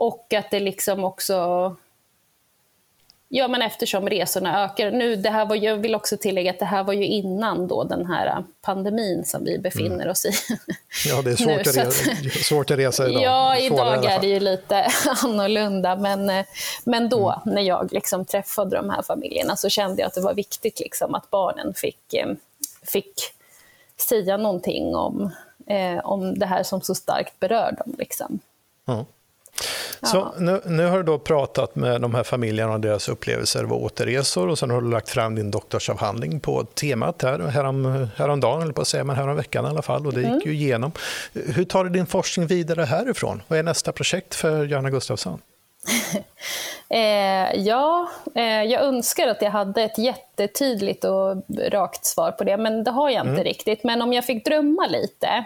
Och 0.00 0.34
att 0.34 0.50
det 0.50 0.60
liksom 0.60 1.04
också... 1.04 1.76
Ja, 3.28 3.48
men 3.48 3.62
eftersom 3.62 4.08
resorna 4.08 4.64
ökar. 4.64 4.90
Nu, 4.90 5.16
det 5.16 5.30
här 5.30 5.46
var, 5.46 5.56
jag 5.56 5.76
vill 5.76 5.94
också 5.94 6.16
tillägga 6.16 6.50
att 6.50 6.58
det 6.58 6.64
här 6.64 6.84
var 6.84 6.92
ju 6.92 7.06
innan 7.06 7.68
då 7.68 7.84
den 7.84 8.06
här 8.06 8.44
pandemin 8.62 9.24
som 9.24 9.44
vi 9.44 9.58
befinner 9.58 9.94
mm. 9.94 10.10
oss 10.10 10.24
i. 10.24 10.32
Ja, 11.08 11.22
det 11.22 11.30
är 11.30 11.36
svårt, 11.36 11.46
nu, 11.46 11.60
att, 11.60 11.66
resa, 11.66 11.90
svårt 12.44 12.70
att 12.70 12.78
resa 12.78 13.08
idag. 13.08 13.22
Ja, 13.22 13.56
idag 13.56 14.04
är 14.04 14.20
det 14.20 14.26
ju 14.26 14.40
lite 14.40 14.86
annorlunda. 15.22 15.96
Men, 15.96 16.44
men 16.84 17.08
då, 17.08 17.42
mm. 17.44 17.54
när 17.54 17.62
jag 17.62 17.92
liksom 17.92 18.24
träffade 18.24 18.76
de 18.76 18.90
här 18.90 19.02
familjerna, 19.02 19.56
så 19.56 19.68
kände 19.68 20.02
jag 20.02 20.06
att 20.06 20.14
det 20.14 20.20
var 20.20 20.34
viktigt 20.34 20.80
liksom, 20.80 21.14
att 21.14 21.30
barnen 21.30 21.74
fick, 21.74 22.14
eh, 22.14 22.28
fick 22.82 23.14
säga 24.08 24.36
någonting 24.36 24.94
om, 24.94 25.30
eh, 25.66 25.98
om 26.04 26.38
det 26.38 26.46
här 26.46 26.62
som 26.62 26.80
så 26.80 26.94
starkt 26.94 27.40
berör 27.40 27.72
dem. 27.72 27.94
Liksom. 27.98 28.38
Mm. 28.88 29.04
Så 30.02 30.32
nu, 30.38 30.60
nu, 30.66 30.86
har 30.86 30.96
du 30.96 31.02
då 31.02 31.18
pratat 31.18 31.76
med 31.76 32.00
de 32.00 32.14
här 32.14 32.22
familjerna 32.22 32.72
och 32.72 32.80
deras 32.80 33.08
upplevelser 33.08 33.64
av 33.64 33.72
återresor 33.72 34.48
och 34.48 34.58
sen 34.58 34.70
har 34.70 34.80
du 34.80 34.90
lagt 34.90 35.08
fram 35.08 35.34
din 35.34 35.50
doktorsavhandling 35.50 36.40
på 36.40 36.64
temat 36.64 37.22
här, 37.22 37.38
härom, 37.38 38.08
häromdagen, 38.16 38.62
eller 38.62 38.72
på 38.72 38.80
att 38.80 38.88
säga, 38.88 39.04
men 39.04 39.16
häromveckan 39.16 39.64
i 39.64 39.68
alla 39.68 39.82
fall, 39.82 40.06
och 40.06 40.12
det 40.12 40.20
mm. 40.20 40.34
gick 40.34 40.46
ju 40.46 40.52
igenom. 40.52 40.92
Hur 41.32 41.64
tar 41.64 41.84
du 41.84 41.90
din 41.90 42.06
forskning 42.06 42.46
vidare 42.46 42.82
härifrån? 42.84 43.42
Vad 43.48 43.58
är 43.58 43.62
nästa 43.62 43.92
projekt 43.92 44.34
för 44.34 44.64
Johanna 44.64 44.90
Gustafsson? 44.90 45.40
eh, 46.88 47.54
ja, 47.54 48.10
eh, 48.34 48.42
jag 48.42 48.82
önskar 48.82 49.28
att 49.28 49.42
jag 49.42 49.50
hade 49.50 49.82
ett 49.82 49.98
jättetydligt 49.98 51.04
och 51.04 51.36
rakt 51.72 52.04
svar 52.04 52.32
på 52.32 52.44
det, 52.44 52.56
men 52.56 52.84
det 52.84 52.90
har 52.90 53.10
jag 53.10 53.20
inte 53.20 53.30
mm. 53.30 53.44
riktigt. 53.44 53.84
Men 53.84 54.02
om 54.02 54.12
jag 54.12 54.24
fick 54.24 54.44
drömma 54.44 54.86
lite 54.86 55.44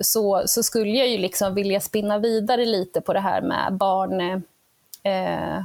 så, 0.00 0.42
så 0.46 0.62
skulle 0.62 0.90
jag 0.90 1.08
ju 1.08 1.18
liksom 1.18 1.54
vilja 1.54 1.80
spinna 1.80 2.18
vidare 2.18 2.64
lite 2.64 3.00
på 3.00 3.12
det 3.12 3.20
här 3.20 3.42
med 3.42 3.72
barn, 3.72 4.20
eh, 5.02 5.62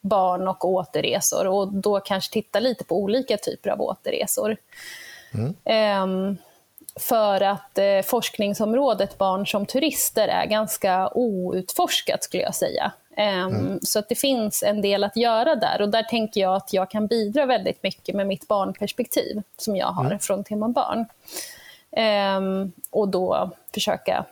barn 0.00 0.48
och 0.48 0.64
återresor 0.64 1.46
och 1.46 1.72
då 1.72 2.00
kanske 2.00 2.32
titta 2.32 2.60
lite 2.60 2.84
på 2.84 2.96
olika 2.96 3.36
typer 3.36 3.70
av 3.70 3.80
återresor. 3.80 4.56
Mm. 5.34 5.54
Eh, 5.64 6.36
för 7.00 7.40
att 7.40 7.78
eh, 7.78 8.02
forskningsområdet 8.04 9.18
barn 9.18 9.46
som 9.46 9.66
turister 9.66 10.28
är 10.28 10.46
ganska 10.46 11.10
outforskat 11.14 12.24
skulle 12.24 12.42
jag 12.42 12.54
säga. 12.54 12.92
Eh, 13.16 13.42
mm. 13.42 13.78
Så 13.82 13.98
att 13.98 14.08
det 14.08 14.14
finns 14.14 14.62
en 14.62 14.80
del 14.80 15.04
att 15.04 15.16
göra 15.16 15.54
där 15.54 15.82
och 15.82 15.88
där 15.88 16.02
tänker 16.02 16.40
jag 16.40 16.54
att 16.54 16.72
jag 16.72 16.90
kan 16.90 17.06
bidra 17.06 17.46
väldigt 17.46 17.82
mycket 17.82 18.14
med 18.14 18.26
mitt 18.26 18.48
barnperspektiv 18.48 19.42
som 19.56 19.76
jag 19.76 19.86
har 19.86 20.04
mm. 20.04 20.18
från 20.18 20.44
Tema 20.44 20.68
Barn. 20.68 21.06
Ehm, 21.92 22.72
och 22.90 23.08
då 23.08 23.50
försöka 23.74 24.24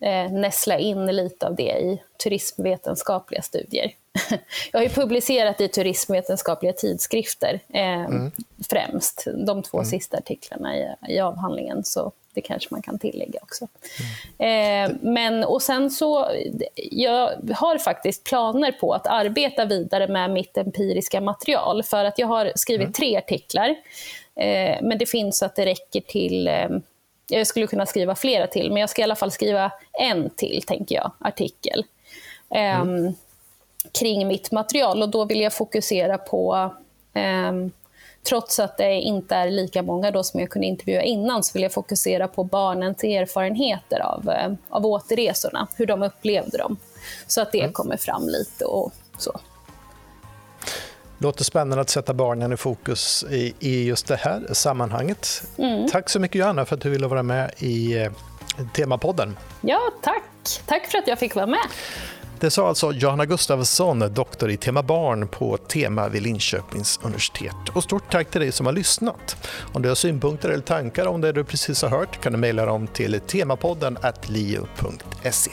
eh, 0.00 0.32
näsla 0.32 0.78
in 0.78 1.06
lite 1.06 1.46
av 1.46 1.54
det 1.54 1.78
i 1.78 2.02
turismvetenskapliga 2.22 3.42
studier. 3.42 3.94
Jag 4.72 4.80
har 4.80 4.88
publicerat 4.88 5.60
i 5.60 5.68
turismvetenskapliga 5.68 6.72
tidskrifter 6.72 7.60
eh, 7.68 8.04
mm. 8.04 8.30
främst, 8.70 9.26
de 9.46 9.62
två 9.62 9.78
mm. 9.78 9.84
sista 9.84 10.16
artiklarna 10.16 10.76
i, 10.76 10.94
i, 11.08 11.20
avhandlingen, 11.20 11.84
så 11.84 12.12
det 12.34 12.40
kanske 12.40 12.68
man 12.70 12.82
kan 12.82 12.98
tillägga 12.98 13.38
också. 13.42 13.68
Mm. 14.38 14.90
Eh, 14.90 14.96
men, 15.02 15.44
och 15.44 15.62
sen 15.62 15.90
så, 15.90 16.28
jag 16.74 17.30
har 17.54 17.78
faktiskt 17.78 18.24
planer 18.24 18.72
på 18.72 18.92
att 18.94 19.06
arbeta 19.06 19.64
vidare 19.64 20.08
med 20.08 20.30
mitt 20.30 20.58
empiriska 20.58 21.20
material, 21.20 21.82
för 21.82 22.04
att 22.04 22.18
jag 22.18 22.26
har 22.26 22.52
skrivit 22.56 22.84
mm. 22.84 22.92
tre 22.92 23.16
artiklar 23.16 23.76
Eh, 24.34 24.78
men 24.82 24.98
det 24.98 25.06
finns 25.06 25.38
så 25.38 25.44
att 25.44 25.56
det 25.56 25.66
räcker 25.66 26.00
till, 26.00 26.48
eh, 26.48 26.68
jag 27.28 27.46
skulle 27.46 27.66
kunna 27.66 27.86
skriva 27.86 28.14
flera 28.14 28.46
till, 28.46 28.68
men 28.68 28.80
jag 28.80 28.90
ska 28.90 29.02
i 29.02 29.04
alla 29.04 29.16
fall 29.16 29.30
skriva 29.30 29.72
en 29.92 30.30
till, 30.30 30.62
tänker 30.66 30.94
jag, 30.94 31.12
artikel. 31.18 31.84
Mm. 32.50 33.06
Eh, 33.06 33.12
kring 33.92 34.28
mitt 34.28 34.50
material 34.50 35.02
och 35.02 35.08
då 35.08 35.24
vill 35.24 35.40
jag 35.40 35.52
fokusera 35.52 36.18
på 36.18 36.74
eh, 37.14 37.52
trots 38.22 38.58
att 38.58 38.76
det 38.76 38.92
inte 38.92 39.34
är 39.34 39.50
lika 39.50 39.82
många 39.82 40.10
då 40.10 40.22
som 40.22 40.40
jag 40.40 40.50
kunde 40.50 40.66
intervjua 40.66 41.02
innan, 41.02 41.44
så 41.44 41.52
vill 41.52 41.62
jag 41.62 41.72
fokusera 41.72 42.28
på 42.28 42.44
barnens 42.44 43.04
erfarenheter 43.04 44.00
av, 44.00 44.28
eh, 44.28 44.52
av 44.68 44.86
återresorna, 44.86 45.68
hur 45.76 45.86
de 45.86 46.02
upplevde 46.02 46.58
dem. 46.58 46.76
Så 47.26 47.40
att 47.40 47.52
det 47.52 47.60
mm. 47.60 47.72
kommer 47.72 47.96
fram 47.96 48.28
lite 48.28 48.64
och 48.64 48.92
så. 49.18 49.40
Låter 51.18 51.44
spännande 51.44 51.80
att 51.80 51.90
sätta 51.90 52.14
barnen 52.14 52.52
i 52.52 52.56
fokus 52.56 53.24
i, 53.30 53.54
i 53.58 53.84
just 53.84 54.06
det 54.06 54.16
här 54.16 54.46
sammanhanget. 54.52 55.42
Mm. 55.58 55.88
Tack 55.88 56.08
så 56.10 56.20
mycket 56.20 56.38
Johanna 56.38 56.64
för 56.64 56.76
att 56.76 56.82
du 56.82 56.90
ville 56.90 57.06
vara 57.06 57.22
med 57.22 57.52
i 57.58 57.98
eh, 57.98 58.12
Temapodden. 58.74 59.38
Ja, 59.60 59.80
tack. 60.02 60.22
Tack 60.66 60.86
för 60.86 60.98
att 60.98 61.06
jag 61.06 61.18
fick 61.18 61.34
vara 61.34 61.46
med. 61.46 61.60
Det 62.42 62.50
sa 62.50 62.68
alltså 62.68 62.92
Johanna 62.92 63.26
Gustafsson, 63.26 64.14
doktor 64.14 64.50
i 64.50 64.56
tema 64.56 64.82
barn 64.82 65.28
på 65.28 65.56
Tema 65.56 66.08
vid 66.08 66.22
Linköpings 66.22 67.00
universitet. 67.02 67.54
Och 67.72 67.82
stort 67.82 68.12
tack 68.12 68.30
till 68.30 68.40
dig 68.40 68.52
som 68.52 68.66
har 68.66 68.72
lyssnat. 68.72 69.48
Om 69.72 69.82
du 69.82 69.88
har 69.88 69.94
synpunkter 69.94 70.48
eller 70.48 70.62
tankar 70.62 71.06
om 71.06 71.20
det 71.20 71.32
du 71.32 71.44
precis 71.44 71.82
har 71.82 71.88
hört 71.88 72.22
kan 72.22 72.32
du 72.32 72.38
mejla 72.38 72.66
dem 72.66 72.86
till 72.86 73.20
temapodden 73.20 73.98
lio.se. 74.26 75.50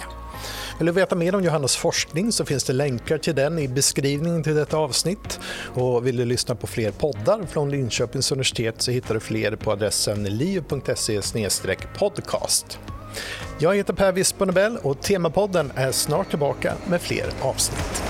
Vill 0.77 0.85
du 0.85 0.91
veta 0.91 1.15
mer 1.15 1.35
om 1.35 1.43
Johannas 1.43 1.75
forskning 1.75 2.31
så 2.31 2.45
finns 2.45 2.63
det 2.63 2.73
länkar 2.73 3.17
till 3.17 3.35
den 3.35 3.59
i 3.59 3.67
beskrivningen 3.67 4.43
till 4.43 4.55
detta 4.55 4.77
avsnitt. 4.77 5.39
Och 5.73 6.07
vill 6.07 6.17
du 6.17 6.25
lyssna 6.25 6.55
på 6.55 6.67
fler 6.67 6.91
poddar 6.91 7.45
från 7.49 7.71
Linköpings 7.71 8.31
universitet 8.31 8.81
så 8.81 8.91
hittar 8.91 9.13
du 9.13 9.19
fler 9.19 9.55
på 9.55 9.71
adressen 9.71 10.23
liu.se-podcast. 10.23 12.79
Jag 13.59 13.75
heter 13.75 13.93
Per 13.93 14.11
Wispernebell 14.11 14.77
och 14.77 15.01
Temapodden 15.01 15.71
är 15.75 15.91
snart 15.91 16.29
tillbaka 16.29 16.73
med 16.87 17.01
fler 17.01 17.25
avsnitt. 17.41 18.08